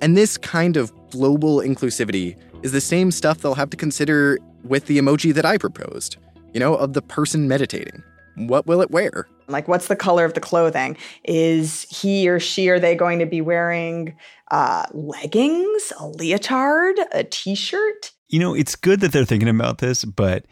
And 0.00 0.16
this 0.16 0.36
kind 0.36 0.76
of 0.76 0.92
global 1.10 1.58
inclusivity 1.58 2.36
is 2.62 2.72
the 2.72 2.80
same 2.80 3.10
stuff 3.10 3.38
they'll 3.38 3.54
have 3.54 3.70
to 3.70 3.76
consider 3.76 4.38
with 4.64 4.86
the 4.86 4.98
emoji 4.98 5.32
that 5.34 5.44
I 5.46 5.58
proposed, 5.58 6.16
you 6.52 6.60
know, 6.60 6.74
of 6.74 6.92
the 6.92 7.02
person 7.02 7.48
meditating. 7.48 8.02
What 8.36 8.66
will 8.66 8.82
it 8.82 8.90
wear? 8.90 9.26
Like, 9.48 9.68
what's 9.68 9.88
the 9.88 9.96
color 9.96 10.24
of 10.24 10.34
the 10.34 10.40
clothing? 10.40 10.96
Is 11.24 11.82
he 11.84 12.28
or 12.28 12.38
she, 12.38 12.68
are 12.68 12.78
they 12.78 12.94
going 12.94 13.18
to 13.20 13.26
be 13.26 13.40
wearing 13.40 14.14
uh, 14.50 14.84
leggings, 14.92 15.92
a 15.98 16.08
leotard, 16.08 16.96
a 17.12 17.24
t 17.24 17.54
shirt? 17.54 18.12
You 18.28 18.40
know, 18.40 18.54
it's 18.54 18.76
good 18.76 19.00
that 19.00 19.12
they're 19.12 19.24
thinking 19.24 19.48
about 19.48 19.78
this, 19.78 20.04
but 20.04 20.44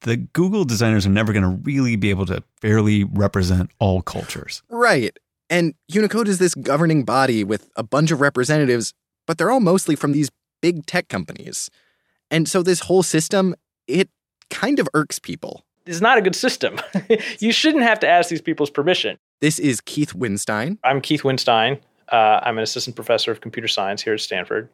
the 0.00 0.16
Google 0.16 0.64
designers 0.64 1.06
are 1.06 1.10
never 1.10 1.32
going 1.32 1.42
to 1.42 1.60
really 1.62 1.96
be 1.96 2.10
able 2.10 2.26
to 2.26 2.42
fairly 2.60 3.04
represent 3.04 3.70
all 3.78 4.02
cultures. 4.02 4.62
Right. 4.70 5.16
And 5.50 5.74
Unicode 5.88 6.28
is 6.28 6.38
this 6.38 6.54
governing 6.54 7.04
body 7.04 7.42
with 7.42 7.68
a 7.74 7.82
bunch 7.82 8.12
of 8.12 8.20
representatives, 8.20 8.94
but 9.26 9.36
they're 9.36 9.50
all 9.50 9.60
mostly 9.60 9.96
from 9.96 10.12
these 10.12 10.30
big 10.62 10.86
tech 10.86 11.08
companies. 11.08 11.68
And 12.30 12.48
so 12.48 12.62
this 12.62 12.80
whole 12.80 13.02
system, 13.02 13.56
it 13.88 14.08
kind 14.48 14.78
of 14.78 14.88
irks 14.94 15.18
people. 15.18 15.64
It's 15.86 16.00
not 16.00 16.18
a 16.18 16.22
good 16.22 16.36
system. 16.36 16.78
you 17.40 17.50
shouldn't 17.50 17.82
have 17.82 17.98
to 18.00 18.08
ask 18.08 18.30
these 18.30 18.40
people's 18.40 18.70
permission. 18.70 19.18
This 19.40 19.58
is 19.58 19.80
Keith 19.80 20.12
Winstein. 20.12 20.78
I'm 20.84 21.00
Keith 21.00 21.22
Winstein. 21.22 21.80
Uh, 22.12 22.40
I'm 22.42 22.56
an 22.56 22.62
assistant 22.62 22.94
professor 22.94 23.32
of 23.32 23.40
computer 23.40 23.68
science 23.68 24.02
here 24.02 24.14
at 24.14 24.20
Stanford. 24.20 24.68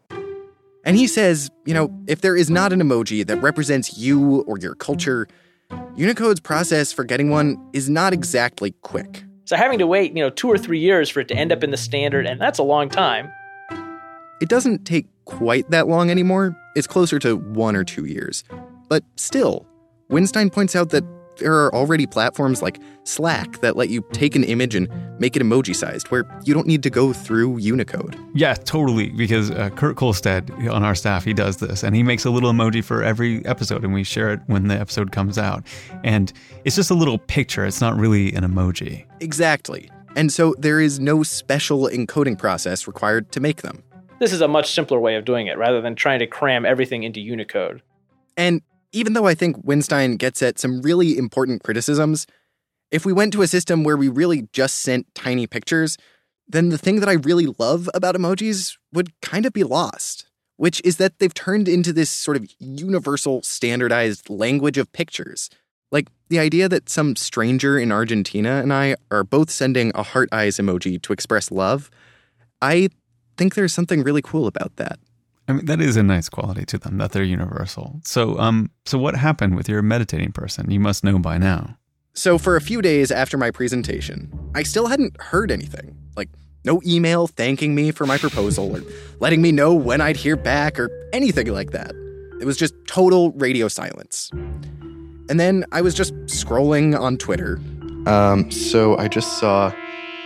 And 0.85 0.97
he 0.97 1.07
says, 1.07 1.51
you 1.65 1.73
know, 1.73 1.91
if 2.07 2.21
there 2.21 2.37
is 2.37 2.51
not 2.51 2.73
an 2.73 2.81
emoji 2.81 3.27
that 3.27 3.39
represents 3.39 3.97
you 3.97 4.43
or 4.43 4.59
your 4.59 4.75
culture, 4.75 5.27
Unicode's 5.97 6.41
process 6.41 6.93
for 6.93 7.03
getting 7.03 7.31
one 7.31 7.57
is 7.73 7.89
not 7.89 8.13
exactly 8.13 8.73
quick. 8.83 9.26
So 9.47 9.57
having 9.57 9.79
to 9.79 9.87
wait, 9.87 10.15
you 10.17 10.23
know, 10.23 10.29
two 10.29 10.49
or 10.49 10.59
three 10.59 10.81
years 10.81 11.09
for 11.09 11.21
it 11.21 11.29
to 11.29 11.35
end 11.35 11.53
up 11.53 11.63
in 11.63 11.71
the 11.71 11.77
standard, 11.77 12.27
and 12.27 12.41
that's 12.41 12.59
a 12.59 12.65
long 12.65 12.89
time. 12.89 13.33
It 14.41 14.49
doesn't 14.49 14.85
take 14.85 15.07
quite 15.25 15.71
that 15.71 15.87
long 15.87 16.11
anymore. 16.11 16.57
It's 16.75 16.89
closer 16.89 17.21
to 17.21 17.37
one 17.37 17.77
or 17.77 17.85
two 17.85 18.07
years. 18.07 18.43
But 18.89 19.05
still, 19.15 19.65
Winstein 20.11 20.53
points 20.53 20.75
out 20.75 20.91
that 20.91 21.05
there 21.39 21.55
are 21.55 21.75
already 21.75 22.07
platforms 22.07 22.63
like 22.63 22.81
Slack 23.05 23.61
that 23.61 23.77
let 23.77 23.89
you 23.89 24.05
take 24.13 24.35
an 24.35 24.45
image 24.45 24.75
and 24.75 24.89
make 25.19 25.37
it 25.37 25.43
emoji 25.43 25.75
sized, 25.75 26.09
where 26.09 26.25
you 26.45 26.55
don't 26.55 26.67
need 26.67 26.83
to 26.83 26.91
go 26.91 27.13
through 27.13 27.59
Unicode. 27.59 28.19
Yeah, 28.35 28.55
totally. 28.55 29.11
Because 29.11 29.51
uh, 29.51 29.71
Kurt 29.71 29.97
Kohlstedt 29.97 30.71
on 30.71 30.83
our 30.83 30.95
staff, 30.95 31.25
he 31.25 31.33
does 31.33 31.59
this, 31.59 31.83
and 31.83 31.95
he 31.95 32.03
makes 32.03 32.25
a 32.25 32.31
little 32.31 32.53
emoji 32.53 32.83
for 32.83 33.03
every 33.03 33.45
episode, 33.47 33.85
and 33.85 33.95
we 33.95 34.05
share 34.05 34.33
it 34.33 34.41
when 34.47 34.69
the 34.69 34.75
episode 34.75 35.13
comes 35.13 35.39
out. 35.39 35.67
And 36.05 36.33
it's 36.65 36.77
just 36.77 36.91
a 36.91 36.95
little 36.95 37.19
picture. 37.19 37.65
It's 37.65 37.81
not 37.81 37.97
really 37.97 38.35
an 38.35 38.45
emoji. 38.45 39.05
Exactly. 39.21 39.91
And 40.17 40.33
so 40.33 40.55
there 40.59 40.81
is 40.81 40.99
no 40.99 41.23
special 41.23 41.89
encoding 41.89 42.39
process 42.39 42.87
required 42.87 43.31
to 43.33 43.41
make 43.41 43.63
them. 43.63 43.83
This 44.19 44.33
is 44.33 44.41
a 44.41 44.49
much 44.49 44.73
simpler 44.73 44.99
way 44.99 45.17
of 45.17 45.27
doing 45.27 45.47
it 45.47 45.59
rather 45.59 45.83
than 45.83 45.95
trying 45.95 46.21
to 46.21 46.27
cram 46.27 46.65
everything 46.65 47.03
into 47.03 47.21
Unicode. 47.21 47.83
And 48.37 48.63
even 48.97 49.13
though 49.13 49.27
I 49.27 49.35
think 49.35 49.59
Winstein 49.59 50.17
gets 50.17 50.43
at 50.43 50.59
some 50.59 50.81
really 50.81 51.19
important 51.19 51.63
criticisms, 51.63 52.27
if 52.91 53.05
we 53.05 53.13
went 53.13 53.35
to 53.35 53.43
a 53.43 53.47
system 53.47 53.85
where 53.85 53.97
we 53.97 54.09
really 54.09 54.49
just 54.55 54.77
sent 54.77 55.15
tiny 55.15 55.47
pictures, 55.47 55.99
then 56.49 56.71
the 56.71 56.79
thing 56.79 57.01
that 57.01 57.09
I 57.09 57.15
really 57.15 57.55
love 57.59 57.91
about 57.93 58.15
emojis 58.15 58.79
would 58.95 59.13
kind 59.21 59.45
of 59.45 59.53
be 59.53 59.65
lost, 59.65 60.31
which 60.57 60.81
is 60.83 60.97
that 60.97 61.19
they've 61.19 61.35
turned 61.35 61.69
into 61.69 61.93
this 61.93 62.09
sort 62.09 62.39
of 62.39 62.49
universal 62.59 63.43
standardized 63.43 64.31
language 64.31 64.79
of 64.79 64.91
pictures. 64.93 65.51
Like 65.93 66.09
the 66.31 66.39
idea 66.39 66.67
that 66.71 66.89
some 66.89 67.17
stranger 67.17 67.79
in 67.79 67.93
Argentina 67.93 68.63
and 68.63 68.73
I 68.73 68.97
are 69.11 69.25
both 69.25 69.51
sending 69.51 69.93
a 69.95 70.05
heart 70.05 70.31
eyes 70.33 70.57
emoji 70.57 71.03
to 71.03 71.13
express 71.13 71.51
love, 71.51 71.91
I 72.63 72.89
think 73.37 73.57
there's 73.57 73.75
something 73.75 74.03
really 74.03 74.23
cool 74.23 74.47
about 74.47 74.77
that. 74.77 74.99
I 75.49 75.53
mean, 75.53 75.67
that 75.67 75.81
is 75.81 75.97
a 75.97 76.03
nice 76.03 76.29
quality 76.29 76.65
to 76.67 76.79
them 76.79 76.99
that 76.99 77.13
they're 77.13 77.23
universal. 77.23 78.01
So, 78.05 78.39
um, 78.39 78.71
so 78.85 78.99
what 78.99 79.17
happened 79.17 79.57
with 79.57 79.69
your 79.69 79.81
meditating 79.83 80.33
person? 80.33 80.71
You 80.71 80.81
must 80.81 81.05
know 81.05 81.19
by 81.19 81.39
now. 81.39 81.77
So, 82.15 82.39
for 82.39 82.57
a 82.57 82.61
few 82.61 82.81
days 82.83 83.11
after 83.11 83.37
my 83.37 83.51
presentation, 83.51 84.33
I 84.55 84.63
still 84.63 84.87
hadn't 84.87 85.21
heard 85.21 85.51
anything. 85.51 85.97
Like, 86.17 86.31
no 86.65 86.81
email 86.85 87.27
thanking 87.27 87.75
me 87.75 87.93
for 87.93 88.07
my 88.07 88.19
proposal 88.19 88.77
or 88.77 88.83
letting 89.21 89.41
me 89.41 89.53
know 89.53 89.75
when 89.75 90.01
I'd 90.01 90.17
hear 90.17 90.37
back 90.37 90.81
or 90.81 90.91
anything 91.13 91.47
like 91.49 91.71
that. 91.73 91.93
It 92.41 92.45
was 92.45 92.57
just 92.57 92.75
total 92.87 93.33
radio 93.33 93.69
silence. 93.69 94.31
And 95.29 95.39
then 95.39 95.65
I 95.73 95.81
was 95.81 95.95
just 95.95 96.15
scrolling 96.27 96.99
on 96.99 97.19
Twitter. 97.19 97.61
Um, 98.07 98.51
so 98.51 98.97
I 98.97 99.09
just 99.09 99.39
saw 99.39 99.73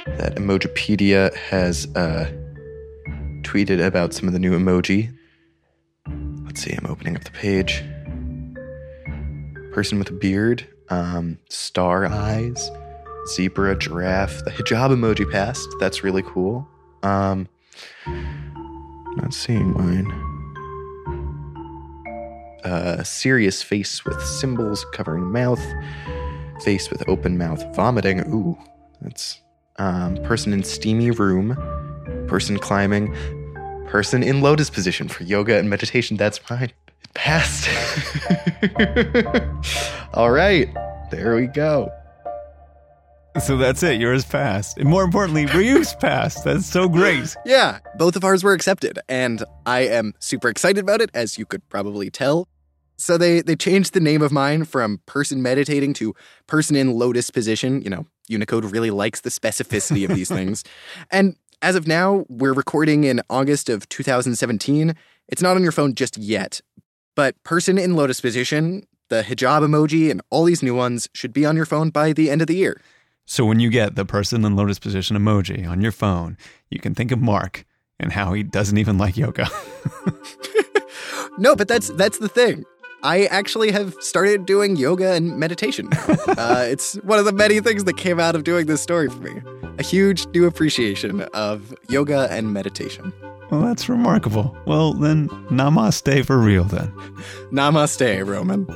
that 0.06 0.36
Emojipedia 0.36 1.34
has 1.34 1.86
uh, 1.96 2.30
tweeted 3.50 3.84
about 3.84 4.14
some 4.14 4.28
of 4.28 4.32
the 4.32 4.38
new 4.38 4.56
emoji. 4.56 5.12
Let's 6.44 6.62
see, 6.62 6.72
I'm 6.72 6.86
opening 6.86 7.16
up 7.16 7.24
the 7.24 7.32
page. 7.32 7.82
Person 9.72 9.98
with 9.98 10.08
a 10.10 10.12
beard, 10.12 10.68
um, 10.88 11.36
star 11.48 12.06
eyes, 12.06 12.70
zebra, 13.34 13.76
giraffe. 13.76 14.44
The 14.44 14.52
hijab 14.52 14.90
emoji 14.90 15.28
passed. 15.28 15.68
That's 15.80 16.04
really 16.04 16.22
cool. 16.22 16.68
Um, 17.02 17.48
not 19.16 19.34
seeing 19.34 19.72
mine. 19.72 20.06
Uh, 22.62 23.02
serious 23.02 23.64
face 23.64 24.04
with 24.04 24.22
symbols 24.22 24.86
covering 24.92 25.24
mouth. 25.24 25.62
Face 26.62 26.88
with 26.88 27.02
open 27.08 27.36
mouth, 27.36 27.64
vomiting. 27.74 28.20
Ooh, 28.32 28.56
that's 29.00 29.40
um, 29.80 30.18
person 30.18 30.52
in 30.52 30.62
steamy 30.62 31.10
room. 31.10 31.56
Person 32.28 32.56
climbing 32.56 33.12
person 33.90 34.22
in 34.22 34.40
lotus 34.40 34.70
position 34.70 35.08
for 35.08 35.24
yoga 35.24 35.58
and 35.58 35.68
meditation. 35.68 36.16
That's 36.16 36.40
mine. 36.48 36.72
It 37.02 37.14
passed. 37.14 37.68
All 40.14 40.30
right, 40.30 40.72
there 41.10 41.34
we 41.34 41.48
go. 41.48 41.90
So 43.40 43.56
that's 43.56 43.82
it. 43.82 44.00
Yours 44.00 44.24
passed. 44.24 44.78
And 44.78 44.88
more 44.88 45.02
importantly, 45.04 45.46
Rayouf's 45.46 45.94
passed. 45.94 46.44
That's 46.44 46.66
so 46.66 46.88
great. 46.88 47.36
Yeah, 47.46 47.78
both 47.96 48.16
of 48.16 48.24
ours 48.24 48.42
were 48.44 48.52
accepted, 48.52 48.98
and 49.08 49.44
I 49.66 49.80
am 49.80 50.14
super 50.20 50.48
excited 50.48 50.80
about 50.80 51.00
it, 51.00 51.10
as 51.14 51.38
you 51.38 51.44
could 51.46 51.68
probably 51.68 52.10
tell. 52.10 52.48
So 52.96 53.16
they 53.18 53.40
they 53.40 53.56
changed 53.56 53.92
the 53.92 54.00
name 54.00 54.22
of 54.22 54.30
mine 54.30 54.64
from 54.64 55.00
person 55.06 55.42
meditating 55.42 55.94
to 55.94 56.14
person 56.46 56.76
in 56.76 56.92
lotus 56.92 57.30
position. 57.30 57.82
You 57.82 57.90
know, 57.90 58.06
Unicode 58.28 58.64
really 58.66 58.90
likes 58.90 59.20
the 59.22 59.30
specificity 59.30 60.08
of 60.08 60.14
these 60.14 60.28
things. 60.38 60.64
And 61.10 61.36
as 61.62 61.76
of 61.76 61.86
now, 61.86 62.24
we're 62.28 62.52
recording 62.52 63.04
in 63.04 63.20
August 63.28 63.68
of 63.68 63.88
2017. 63.88 64.94
It's 65.28 65.42
not 65.42 65.56
on 65.56 65.62
your 65.62 65.72
phone 65.72 65.94
just 65.94 66.16
yet, 66.16 66.60
but 67.14 67.40
person 67.44 67.78
in 67.78 67.96
lotus 67.96 68.20
position, 68.20 68.86
the 69.08 69.22
hijab 69.22 69.62
emoji, 69.62 70.10
and 70.10 70.22
all 70.30 70.44
these 70.44 70.62
new 70.62 70.74
ones 70.74 71.08
should 71.12 71.32
be 71.32 71.44
on 71.44 71.56
your 71.56 71.66
phone 71.66 71.90
by 71.90 72.12
the 72.12 72.30
end 72.30 72.40
of 72.40 72.46
the 72.46 72.56
year. 72.56 72.80
So 73.26 73.44
when 73.44 73.60
you 73.60 73.70
get 73.70 73.94
the 73.94 74.04
person 74.04 74.44
in 74.44 74.56
lotus 74.56 74.78
position 74.78 75.16
emoji 75.16 75.68
on 75.68 75.80
your 75.80 75.92
phone, 75.92 76.36
you 76.70 76.80
can 76.80 76.94
think 76.94 77.12
of 77.12 77.20
Mark 77.20 77.64
and 77.98 78.12
how 78.12 78.32
he 78.32 78.42
doesn't 78.42 78.78
even 78.78 78.96
like 78.96 79.16
yoga. 79.16 79.48
no, 81.38 81.54
but 81.54 81.68
that's 81.68 81.90
that's 81.90 82.18
the 82.18 82.28
thing. 82.28 82.64
I 83.02 83.24
actually 83.26 83.72
have 83.72 83.94
started 84.00 84.44
doing 84.44 84.76
yoga 84.76 85.12
and 85.12 85.38
meditation. 85.38 85.88
uh, 86.28 86.64
it's 86.68 86.94
one 86.96 87.18
of 87.18 87.24
the 87.24 87.32
many 87.32 87.60
things 87.60 87.84
that 87.84 87.96
came 87.96 88.20
out 88.20 88.34
of 88.34 88.44
doing 88.44 88.66
this 88.66 88.82
story 88.82 89.08
for 89.08 89.18
me. 89.18 89.40
A 89.78 89.82
huge 89.82 90.26
new 90.28 90.46
appreciation 90.46 91.22
of 91.32 91.74
yoga 91.88 92.28
and 92.30 92.52
meditation. 92.52 93.12
Well, 93.50 93.62
that's 93.62 93.88
remarkable. 93.88 94.54
Well, 94.66 94.92
then, 94.92 95.28
namaste 95.48 96.26
for 96.26 96.38
real 96.38 96.64
then. 96.64 96.88
Namaste, 97.50 98.26
Roman. 98.26 98.66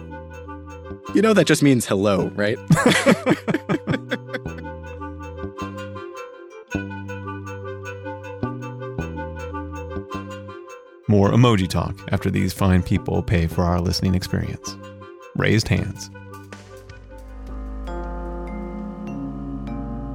You 1.15 1.23
know 1.23 1.35
that 1.35 1.47
just 1.47 1.63
means 1.63 1.87
hello, 1.87 2.29
right? 2.35 2.59
More 11.07 11.31
emoji 11.31 11.69
talk 11.69 11.95
after 12.12 12.31
these 12.31 12.55
fine 12.55 12.83
people 12.83 13.23
pay 13.23 13.47
for 13.47 13.62
our 13.62 13.79
listening 13.79 14.14
experience. 14.14 14.77
Raised 15.37 15.69
hands. 15.69 16.11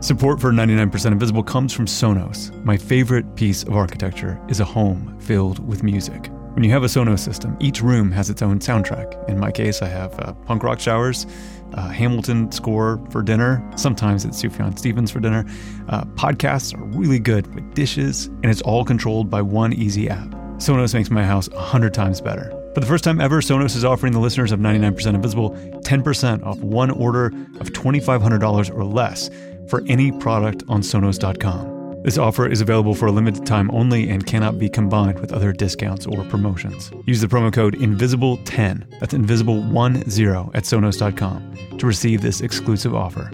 Support 0.04 0.42
for 0.42 0.52
99% 0.52 1.12
Invisible 1.12 1.44
comes 1.44 1.74
from 1.74 1.86
Sonos. 1.86 2.52
My 2.64 2.76
favorite 2.76 3.36
piece 3.36 3.62
of 3.62 3.76
architecture 3.76 4.42
is 4.48 4.60
a 4.60 4.66
home 4.66 5.16
filled 5.20 5.60
with 5.68 5.84
music. 5.84 6.32
When 6.54 6.64
you 6.64 6.72
have 6.72 6.84
a 6.84 6.88
Sonos 6.88 7.20
system, 7.20 7.56
each 7.60 7.84
room 7.84 8.12
has 8.12 8.32
its 8.32 8.42
own 8.42 8.58
soundtrack. 8.58 9.30
In 9.30 9.38
my 9.38 9.52
case, 9.52 9.84
I 9.84 9.88
have 9.90 10.20
uh, 10.20 10.34
punk 10.46 10.64
rock 10.64 10.80
showers, 10.80 11.28
uh, 11.74 11.90
Hamilton 11.90 12.52
score 12.52 13.00
for 13.12 13.22
dinner. 13.22 13.64
Sometimes 13.76 14.26
it's 14.26 14.42
Sufjan 14.42 14.80
Stevens 14.80 15.12
for 15.12 15.20
dinner. 15.20 15.46
Uh, 15.90 16.06
podcasts 16.16 16.74
are 16.74 16.84
really 16.98 17.20
good 17.20 17.54
with 17.54 17.76
dishes, 17.76 18.26
and 18.26 18.46
it's 18.46 18.62
all 18.62 18.84
controlled 18.84 19.30
by 19.30 19.44
one 19.44 19.74
easy 19.74 20.10
app. 20.10 20.39
Sonos 20.60 20.94
makes 20.94 21.10
my 21.10 21.24
house 21.24 21.50
100 21.50 21.94
times 21.94 22.20
better. 22.20 22.50
For 22.74 22.82
the 22.82 22.86
first 22.86 23.06
time 23.06 23.22
ever, 23.22 23.40
Sonos 23.40 23.78
is 23.78 23.86
offering 23.86 24.12
the 24.12 24.20
listeners 24.20 24.52
of 24.52 24.60
99% 24.60 25.16
Invisible 25.16 25.52
10% 25.52 26.46
off 26.46 26.60
one 26.60 26.92
order 26.92 27.28
of 27.60 27.72
$2,500 27.72 28.76
or 28.76 28.84
less 28.84 29.30
for 29.70 29.84
any 29.88 30.12
product 30.12 30.64
on 30.68 30.82
Sonos.com. 30.82 32.02
This 32.04 32.18
offer 32.18 32.48
is 32.48 32.60
available 32.60 32.94
for 32.94 33.08
a 33.08 33.12
limited 33.12 33.46
time 33.46 33.72
only 33.72 34.10
and 34.10 34.26
cannot 34.26 34.60
be 34.60 34.70
combined 34.70 35.20
with 35.20 35.32
other 35.32 35.54
discounts 35.54 36.06
or 36.06 36.24
promotions. 36.26 36.92
Use 37.06 37.22
the 37.22 37.28
promo 37.28 37.54
code 37.54 37.76
INVISIBLE10, 37.76 39.00
that's 39.00 39.14
invisible10 39.14 40.56
at 40.56 40.64
Sonos.com 40.64 41.78
to 41.78 41.86
receive 41.86 42.22
this 42.22 42.42
exclusive 42.42 42.94
offer. 42.94 43.32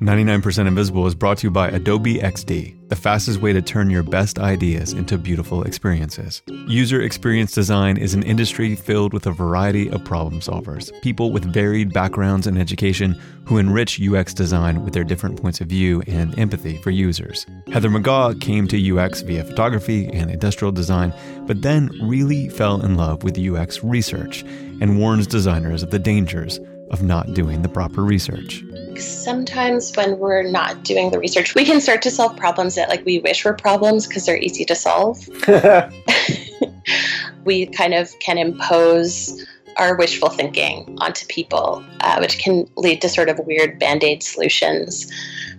99% 0.00 0.66
Invisible 0.66 1.06
is 1.06 1.14
brought 1.14 1.38
to 1.38 1.46
you 1.46 1.50
by 1.52 1.68
Adobe 1.68 2.16
XD, 2.16 2.88
the 2.88 2.96
fastest 2.96 3.40
way 3.40 3.52
to 3.52 3.62
turn 3.62 3.90
your 3.90 4.02
best 4.02 4.40
ideas 4.40 4.92
into 4.92 5.16
beautiful 5.16 5.62
experiences. 5.62 6.42
User 6.66 7.00
experience 7.00 7.52
design 7.52 7.96
is 7.96 8.12
an 8.12 8.24
industry 8.24 8.74
filled 8.74 9.12
with 9.12 9.26
a 9.26 9.30
variety 9.30 9.88
of 9.90 10.04
problem 10.04 10.40
solvers, 10.40 10.90
people 11.02 11.30
with 11.30 11.44
varied 11.44 11.92
backgrounds 11.92 12.48
and 12.48 12.58
education 12.58 13.18
who 13.46 13.56
enrich 13.56 14.00
UX 14.02 14.34
design 14.34 14.84
with 14.84 14.94
their 14.94 15.04
different 15.04 15.40
points 15.40 15.60
of 15.60 15.68
view 15.68 16.02
and 16.08 16.36
empathy 16.40 16.76
for 16.78 16.90
users. 16.90 17.46
Heather 17.72 17.88
McGaw 17.88 18.38
came 18.40 18.66
to 18.68 18.98
UX 18.98 19.22
via 19.22 19.44
photography 19.44 20.08
and 20.08 20.28
industrial 20.28 20.72
design, 20.72 21.14
but 21.46 21.62
then 21.62 21.88
really 22.02 22.48
fell 22.48 22.80
in 22.80 22.96
love 22.96 23.22
with 23.22 23.38
UX 23.38 23.84
research 23.84 24.42
and 24.80 24.98
warns 24.98 25.28
designers 25.28 25.84
of 25.84 25.92
the 25.92 26.00
dangers 26.00 26.58
of 26.90 27.02
not 27.02 27.32
doing 27.34 27.62
the 27.62 27.68
proper 27.68 28.04
research. 28.04 28.62
Sometimes 28.98 29.94
when 29.96 30.18
we're 30.18 30.42
not 30.42 30.84
doing 30.84 31.10
the 31.10 31.18
research, 31.18 31.54
we 31.54 31.64
can 31.64 31.80
start 31.80 32.02
to 32.02 32.10
solve 32.10 32.36
problems 32.36 32.74
that 32.74 32.88
like 32.88 33.04
we 33.04 33.18
wish 33.18 33.44
were 33.44 33.54
problems 33.54 34.06
because 34.06 34.26
they're 34.26 34.38
easy 34.38 34.64
to 34.64 34.74
solve. 34.74 35.28
we 37.44 37.66
kind 37.66 37.94
of 37.94 38.18
can 38.20 38.38
impose 38.38 39.44
our 39.76 39.96
wishful 39.96 40.28
thinking 40.28 40.96
onto 41.00 41.26
people, 41.26 41.84
uh, 42.00 42.18
which 42.18 42.38
can 42.38 42.68
lead 42.76 43.00
to 43.02 43.08
sort 43.08 43.28
of 43.28 43.38
weird 43.46 43.78
band 43.78 44.04
aid 44.04 44.22
solutions. 44.22 45.10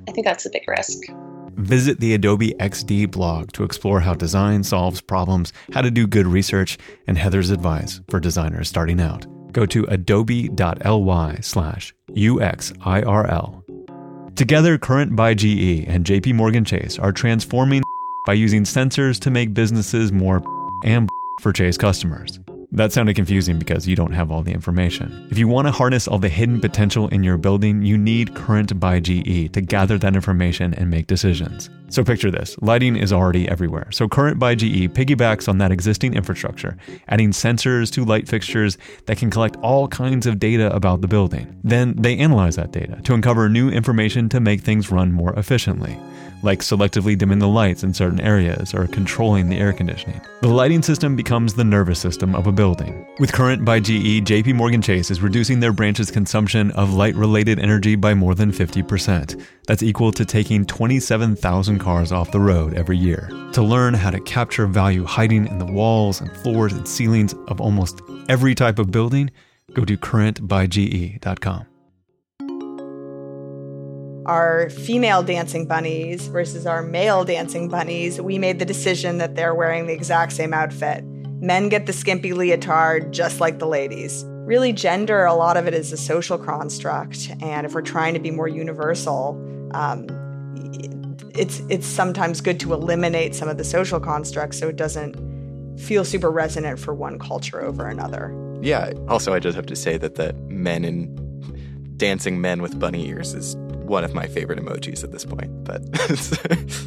I 0.08 0.12
think 0.12 0.26
that's 0.26 0.46
a 0.46 0.50
big 0.50 0.64
risk. 0.68 1.04
Visit 1.56 2.00
the 2.00 2.14
Adobe 2.14 2.54
XD 2.60 3.12
blog 3.12 3.52
to 3.54 3.64
explore 3.64 4.02
how 4.02 4.14
design 4.14 4.64
solves 4.64 5.02
problems, 5.02 5.54
how 5.74 5.82
to 5.82 5.90
do 5.90 6.06
good 6.06 6.28
research, 6.28 6.78
and 7.08 7.18
Heather's 7.18 7.50
advice 7.50 8.02
for 8.10 8.20
designers 8.20 8.70
starting 8.70 9.00
out 9.00 9.26
go 9.56 9.66
to 9.66 9.86
adobe.ly 9.86 11.40
slash 11.42 11.94
UXIRL. 12.10 13.64
Together, 14.36 14.78
Current 14.78 15.16
by 15.16 15.34
GE 15.34 15.86
and 15.88 16.06
JP 16.06 16.34
Morgan 16.36 16.66
Chase 16.66 17.00
are 17.00 17.14
transforming 17.14 17.82
by 18.28 18.34
using 18.34 18.64
sensors 18.64 19.18
to 19.22 19.32
make 19.32 19.54
businesses 19.54 20.12
more 20.12 20.44
and 20.84 21.10
for 21.42 21.54
Chase 21.54 21.78
customers. 21.78 22.40
That 22.72 22.92
sounded 22.92 23.16
confusing 23.16 23.58
because 23.58 23.88
you 23.88 23.96
don't 23.96 24.12
have 24.12 24.32
all 24.32 24.44
the 24.44 24.52
information. 24.52 25.28
If 25.32 25.38
you 25.38 25.48
want 25.48 25.68
to 25.68 25.72
harness 25.72 26.10
all 26.10 26.20
the 26.20 26.28
hidden 26.28 26.60
potential 26.60 27.08
in 27.08 27.24
your 27.24 27.38
building, 27.38 27.84
you 27.84 27.98
need 27.98 28.36
Current 28.36 28.78
by 28.78 29.00
GE 29.00 29.54
to 29.54 29.62
gather 29.62 29.98
that 30.00 30.16
information 30.16 30.74
and 30.74 30.90
make 30.90 31.08
decisions. 31.08 31.70
So 31.90 32.04
picture 32.04 32.32
this 32.32 32.58
lighting 32.62 32.96
is 32.96 33.14
already 33.14 33.48
everywhere. 33.48 33.92
So 33.92 34.08
Current 34.08 34.40
by 34.40 34.56
GE 34.56 34.94
piggybacks 34.94 35.48
on 35.48 35.58
that 35.60 35.72
existing 35.72 36.16
infrastructure, 36.16 36.78
adding 37.08 37.32
sensors 37.32 37.92
to 37.94 38.04
light 38.04 38.28
fixtures 38.28 38.78
that 39.06 39.18
can 39.18 39.30
collect 39.30 39.56
all 39.58 39.88
kinds 39.88 40.26
of 40.26 40.40
data 40.40 40.74
about 40.76 41.02
the 41.02 41.08
building. 41.08 41.60
Then 41.64 41.96
they 41.96 42.18
analyze 42.18 42.56
that 42.56 42.72
data 42.72 43.00
to 43.04 43.14
uncover 43.14 43.50
new 43.50 43.70
information 43.70 44.30
to 44.30 44.40
make 44.40 44.62
things 44.62 44.92
run 44.92 45.12
more 45.12 45.34
efficiently 45.38 45.98
like 46.46 46.60
selectively 46.60 47.18
dimming 47.18 47.40
the 47.40 47.48
lights 47.48 47.84
in 47.84 47.94
certain 47.94 48.22
areas 48.22 48.74
or 48.74 48.88
controlling 48.88 49.50
the 49.50 49.58
air 49.58 49.74
conditioning. 49.74 50.22
The 50.42 50.48
lighting 50.48 50.84
system 50.84 51.16
becomes 51.16 51.56
the 51.56 51.64
nervous 51.64 52.00
system 52.00 52.36
of 52.36 52.48
a 52.48 52.52
building. 52.52 53.06
With 53.20 53.34
Current 53.34 53.66
by 53.66 53.80
GE, 53.80 54.24
JP 54.24 54.54
Morgan 54.54 54.82
Chase 54.82 55.12
is 55.12 55.22
reducing 55.22 55.60
their 55.60 55.74
branch's 55.74 56.12
consumption 56.12 56.72
of 56.72 56.94
light-related 56.94 57.60
energy 57.60 57.96
by 57.96 58.14
more 58.14 58.36
than 58.36 58.52
50%. 58.52 59.44
That's 59.68 59.84
equal 59.84 60.12
to 60.14 60.24
taking 60.24 60.66
27,000 60.66 61.75
cars 61.80 62.12
off 62.12 62.32
the 62.32 62.40
road 62.40 62.74
every 62.74 62.98
year. 62.98 63.30
To 63.54 63.62
learn 63.62 63.94
how 63.94 64.12
to 64.12 64.20
capture 64.22 64.68
value 64.68 65.04
hiding 65.04 65.48
in 65.48 65.60
the 65.60 65.66
walls 65.66 66.22
and 66.22 66.32
floors 66.38 66.74
and 66.74 66.88
ceilings 66.88 67.34
of 67.48 67.62
almost 67.62 68.02
every 68.30 68.56
type 68.56 68.80
of 68.80 68.92
building, 68.92 69.32
go 69.74 69.86
to 69.86 69.98
currentbyge.com 69.98 71.68
our 74.26 74.70
female 74.72 75.22
dancing 75.22 75.68
bunnies 75.68 76.28
versus 76.28 76.66
our 76.66 76.82
male 76.82 77.24
dancing 77.24 77.70
bunnies, 77.70 78.20
we 78.20 78.40
made 78.40 78.60
the 78.60 78.66
decision 78.66 79.18
that 79.20 79.36
they're 79.36 79.54
wearing 79.54 79.86
the 79.86 79.94
exact 79.94 80.34
same 80.34 80.54
outfit. 80.54 81.04
Men 81.42 81.70
get 81.70 81.86
the 81.86 81.94
skimpy 81.94 82.34
leotard 82.34 83.12
just 83.12 83.40
like 83.40 83.60
the 83.60 83.68
ladies. 83.68 84.24
Really, 84.46 84.74
gender, 84.74 85.26
a 85.26 85.34
lot 85.34 85.58
of 85.58 85.68
it 85.68 85.74
is 85.74 85.92
a 85.92 85.98
social 85.98 86.38
construct. 86.38 87.32
And 87.42 87.66
if 87.66 87.74
we're 87.74 87.82
trying 87.82 88.14
to 88.14 88.20
be 88.20 88.32
more 88.32 88.48
universal, 88.48 89.40
um, 89.74 90.08
it's, 91.38 91.62
it's 91.70 91.88
sometimes 91.88 92.42
good 92.42 92.60
to 92.62 92.74
eliminate 92.74 93.36
some 93.36 93.48
of 93.48 93.58
the 93.58 93.64
social 93.64 94.00
constructs 94.00 94.60
so 94.60 94.68
it 94.68 94.76
doesn't 94.76 95.16
feel 95.80 96.06
super 96.06 96.32
resonant 96.32 96.80
for 96.80 96.94
one 96.94 97.20
culture 97.20 97.62
over 97.62 97.88
another. 97.88 98.34
Yeah. 98.62 98.94
Also, 99.08 99.34
I 99.34 99.40
just 99.40 99.56
have 99.56 99.66
to 99.68 99.76
say 99.76 99.98
that 99.98 100.16
the 100.16 100.34
men 100.48 100.86
in 100.86 101.14
dancing 101.98 102.42
men 102.42 102.62
with 102.62 102.80
bunny 102.80 103.08
ears 103.08 103.34
is 103.34 103.56
one 103.86 104.04
of 104.04 104.14
my 104.14 104.28
favorite 104.28 104.60
emojis 104.60 105.04
at 105.04 105.12
this 105.12 105.26
point. 105.26 105.64
But 105.64 105.84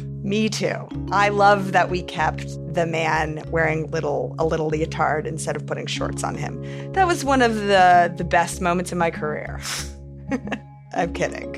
me 0.23 0.49
too. 0.49 0.87
I 1.11 1.29
love 1.29 1.71
that 1.71 1.89
we 1.89 2.01
kept 2.03 2.47
the 2.73 2.85
man 2.85 3.43
wearing 3.49 3.89
little 3.91 4.35
a 4.37 4.45
little 4.45 4.67
leotard 4.67 5.25
instead 5.25 5.55
of 5.55 5.65
putting 5.65 5.87
shorts 5.87 6.23
on 6.23 6.35
him. 6.35 6.61
That 6.93 7.07
was 7.07 7.23
one 7.23 7.41
of 7.41 7.55
the 7.55 8.13
the 8.15 8.23
best 8.23 8.61
moments 8.61 8.91
in 8.91 8.97
my 8.97 9.11
career. 9.11 9.59
I'm 10.93 11.13
kidding. 11.13 11.55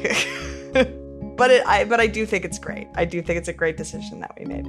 but 1.37 1.51
it, 1.51 1.65
I 1.65 1.85
but 1.85 1.99
I 1.99 2.07
do 2.07 2.25
think 2.25 2.45
it's 2.45 2.59
great. 2.59 2.87
I 2.95 3.05
do 3.05 3.21
think 3.21 3.37
it's 3.37 3.49
a 3.49 3.53
great 3.53 3.77
decision 3.77 4.19
that 4.21 4.33
we 4.37 4.45
made. 4.45 4.65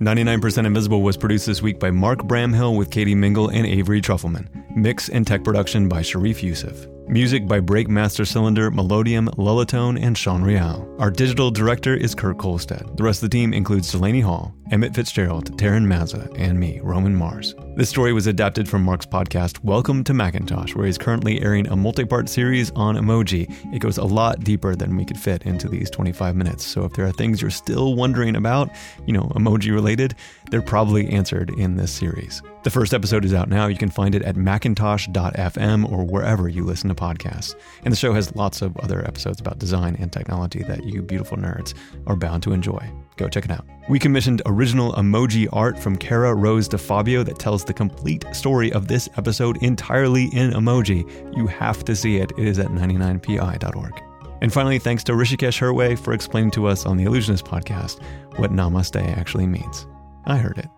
99% 0.00 0.64
Invisible 0.64 1.02
was 1.02 1.16
produced 1.16 1.46
this 1.46 1.60
week 1.60 1.80
by 1.80 1.90
Mark 1.90 2.20
Bramhill 2.20 2.78
with 2.78 2.88
Katie 2.88 3.16
Mingle 3.16 3.48
and 3.48 3.66
Avery 3.66 4.00
Trufelman. 4.00 4.48
Mix 4.76 5.08
and 5.08 5.26
tech 5.26 5.42
production 5.42 5.88
by 5.88 6.02
Sharif 6.02 6.40
Youssef. 6.40 6.86
Music 7.08 7.48
by 7.48 7.58
Breakmaster 7.58 8.24
Cylinder, 8.24 8.70
Melodium, 8.70 9.28
Lullatone, 9.36 10.00
and 10.00 10.16
Sean 10.16 10.42
Real. 10.42 10.86
Our 11.00 11.10
digital 11.10 11.50
director 11.50 11.96
is 11.96 12.14
Kurt 12.14 12.36
Kohlstedt. 12.36 12.96
The 12.96 13.02
rest 13.02 13.24
of 13.24 13.30
the 13.30 13.36
team 13.36 13.52
includes 13.52 13.90
Delaney 13.90 14.20
Hall, 14.20 14.54
Emmett 14.70 14.94
Fitzgerald, 14.94 15.58
Taryn 15.58 15.84
Mazza, 15.84 16.32
and 16.38 16.60
me, 16.60 16.80
Roman 16.80 17.16
Mars. 17.16 17.54
This 17.78 17.90
story 17.90 18.12
was 18.12 18.26
adapted 18.26 18.68
from 18.68 18.82
Mark's 18.82 19.06
podcast, 19.06 19.62
Welcome 19.62 20.02
to 20.02 20.12
Macintosh, 20.12 20.74
where 20.74 20.86
he's 20.86 20.98
currently 20.98 21.40
airing 21.40 21.68
a 21.68 21.76
multi 21.76 22.04
part 22.04 22.28
series 22.28 22.72
on 22.72 22.96
emoji. 22.96 23.48
It 23.72 23.78
goes 23.78 23.98
a 23.98 24.04
lot 24.04 24.40
deeper 24.40 24.74
than 24.74 24.96
we 24.96 25.04
could 25.04 25.16
fit 25.16 25.44
into 25.44 25.68
these 25.68 25.88
25 25.88 26.34
minutes. 26.34 26.66
So 26.66 26.82
if 26.82 26.94
there 26.94 27.06
are 27.06 27.12
things 27.12 27.40
you're 27.40 27.52
still 27.52 27.94
wondering 27.94 28.34
about, 28.34 28.68
you 29.06 29.12
know, 29.12 29.30
emoji 29.36 29.72
related, 29.72 30.16
they're 30.50 30.60
probably 30.60 31.08
answered 31.08 31.50
in 31.50 31.76
this 31.76 31.92
series. 31.92 32.42
The 32.64 32.70
first 32.70 32.92
episode 32.92 33.24
is 33.24 33.32
out 33.32 33.48
now. 33.48 33.68
You 33.68 33.78
can 33.78 33.90
find 33.90 34.16
it 34.16 34.22
at 34.22 34.34
macintosh.fm 34.34 35.88
or 35.88 36.04
wherever 36.04 36.48
you 36.48 36.64
listen 36.64 36.88
to 36.88 36.96
podcasts. 36.96 37.54
And 37.84 37.92
the 37.92 37.96
show 37.96 38.12
has 38.12 38.34
lots 38.34 38.60
of 38.60 38.76
other 38.78 39.06
episodes 39.06 39.40
about 39.40 39.60
design 39.60 39.96
and 40.00 40.12
technology 40.12 40.64
that 40.64 40.82
you 40.82 41.00
beautiful 41.00 41.36
nerds 41.36 41.74
are 42.08 42.16
bound 42.16 42.42
to 42.42 42.52
enjoy. 42.52 42.90
Go 43.18 43.28
check 43.28 43.44
it 43.44 43.50
out. 43.50 43.66
We 43.88 43.98
commissioned 43.98 44.42
original 44.46 44.92
emoji 44.92 45.48
art 45.52 45.78
from 45.78 45.96
Kara 45.96 46.34
Rose 46.34 46.68
DeFabio 46.68 47.24
that 47.24 47.38
tells 47.38 47.64
the 47.64 47.74
complete 47.74 48.24
story 48.32 48.72
of 48.72 48.86
this 48.86 49.08
episode 49.16 49.60
entirely 49.62 50.26
in 50.26 50.52
emoji. 50.52 51.04
You 51.36 51.48
have 51.48 51.84
to 51.84 51.96
see 51.96 52.18
it. 52.18 52.30
It 52.38 52.46
is 52.46 52.58
at 52.60 52.68
99pi.org. 52.68 54.02
And 54.40 54.52
finally, 54.52 54.78
thanks 54.78 55.02
to 55.04 55.12
Rishikesh 55.12 55.58
Hirway 55.58 55.98
for 55.98 56.12
explaining 56.12 56.52
to 56.52 56.66
us 56.66 56.86
on 56.86 56.96
the 56.96 57.06
Allusionist 57.06 57.42
podcast 57.42 58.00
what 58.38 58.52
namaste 58.52 59.04
actually 59.18 59.48
means. 59.48 59.86
I 60.26 60.36
heard 60.36 60.58
it. 60.58 60.68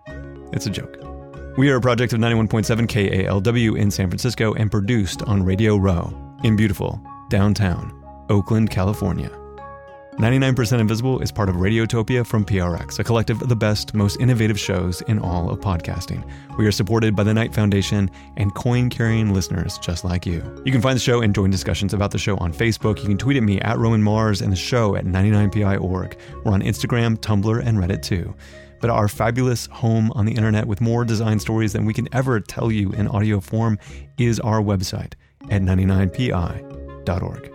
It's 0.51 0.65
a 0.65 0.71
joke. 0.71 0.97
We 1.57 1.69
are 1.69 1.75
a 1.75 1.81
project 1.81 2.13
of 2.13 2.19
91.7 2.19 2.87
KALW 2.87 3.77
in 3.77 3.91
San 3.91 4.09
Francisco 4.09 4.53
and 4.55 4.71
produced 4.71 5.21
on 5.23 5.43
Radio 5.43 5.75
Row 5.75 6.11
in 6.43 6.55
beautiful 6.55 6.99
downtown 7.29 7.93
Oakland, 8.29 8.71
California. 8.71 9.29
99% 10.21 10.79
Invisible 10.79 11.19
is 11.19 11.31
part 11.31 11.49
of 11.49 11.55
Radiotopia 11.55 12.23
from 12.23 12.45
PRX, 12.45 12.99
a 12.99 13.03
collective 13.03 13.41
of 13.41 13.49
the 13.49 13.55
best, 13.55 13.95
most 13.95 14.21
innovative 14.21 14.59
shows 14.59 15.01
in 15.07 15.17
all 15.17 15.49
of 15.49 15.59
podcasting. 15.61 16.23
We 16.59 16.67
are 16.67 16.71
supported 16.71 17.15
by 17.15 17.23
the 17.23 17.33
Knight 17.33 17.55
Foundation 17.55 18.07
and 18.37 18.53
coin 18.53 18.91
carrying 18.91 19.33
listeners 19.33 19.79
just 19.79 20.03
like 20.03 20.27
you. 20.27 20.43
You 20.63 20.71
can 20.71 20.79
find 20.79 20.95
the 20.95 21.01
show 21.01 21.21
and 21.21 21.33
join 21.33 21.49
discussions 21.49 21.91
about 21.91 22.11
the 22.11 22.19
show 22.19 22.37
on 22.37 22.53
Facebook. 22.53 22.99
You 22.99 23.07
can 23.07 23.17
tweet 23.17 23.37
at 23.37 23.41
me 23.41 23.59
at 23.61 23.79
Roman 23.79 24.03
Mars 24.03 24.43
and 24.43 24.51
the 24.51 24.55
show 24.55 24.95
at 24.95 25.05
99pi.org. 25.05 26.15
We're 26.43 26.53
on 26.53 26.61
Instagram, 26.61 27.17
Tumblr, 27.17 27.65
and 27.65 27.79
Reddit 27.79 28.03
too. 28.03 28.35
But 28.79 28.91
our 28.91 29.07
fabulous 29.07 29.65
home 29.71 30.11
on 30.11 30.27
the 30.27 30.33
internet 30.33 30.67
with 30.67 30.81
more 30.81 31.03
design 31.03 31.39
stories 31.39 31.73
than 31.73 31.85
we 31.85 31.95
can 31.95 32.07
ever 32.13 32.39
tell 32.39 32.71
you 32.71 32.91
in 32.91 33.07
audio 33.07 33.39
form 33.39 33.79
is 34.19 34.39
our 34.39 34.61
website 34.61 35.13
at 35.49 35.63
99pi.org. 35.63 37.50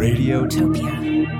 Radiotopia. 0.00 1.39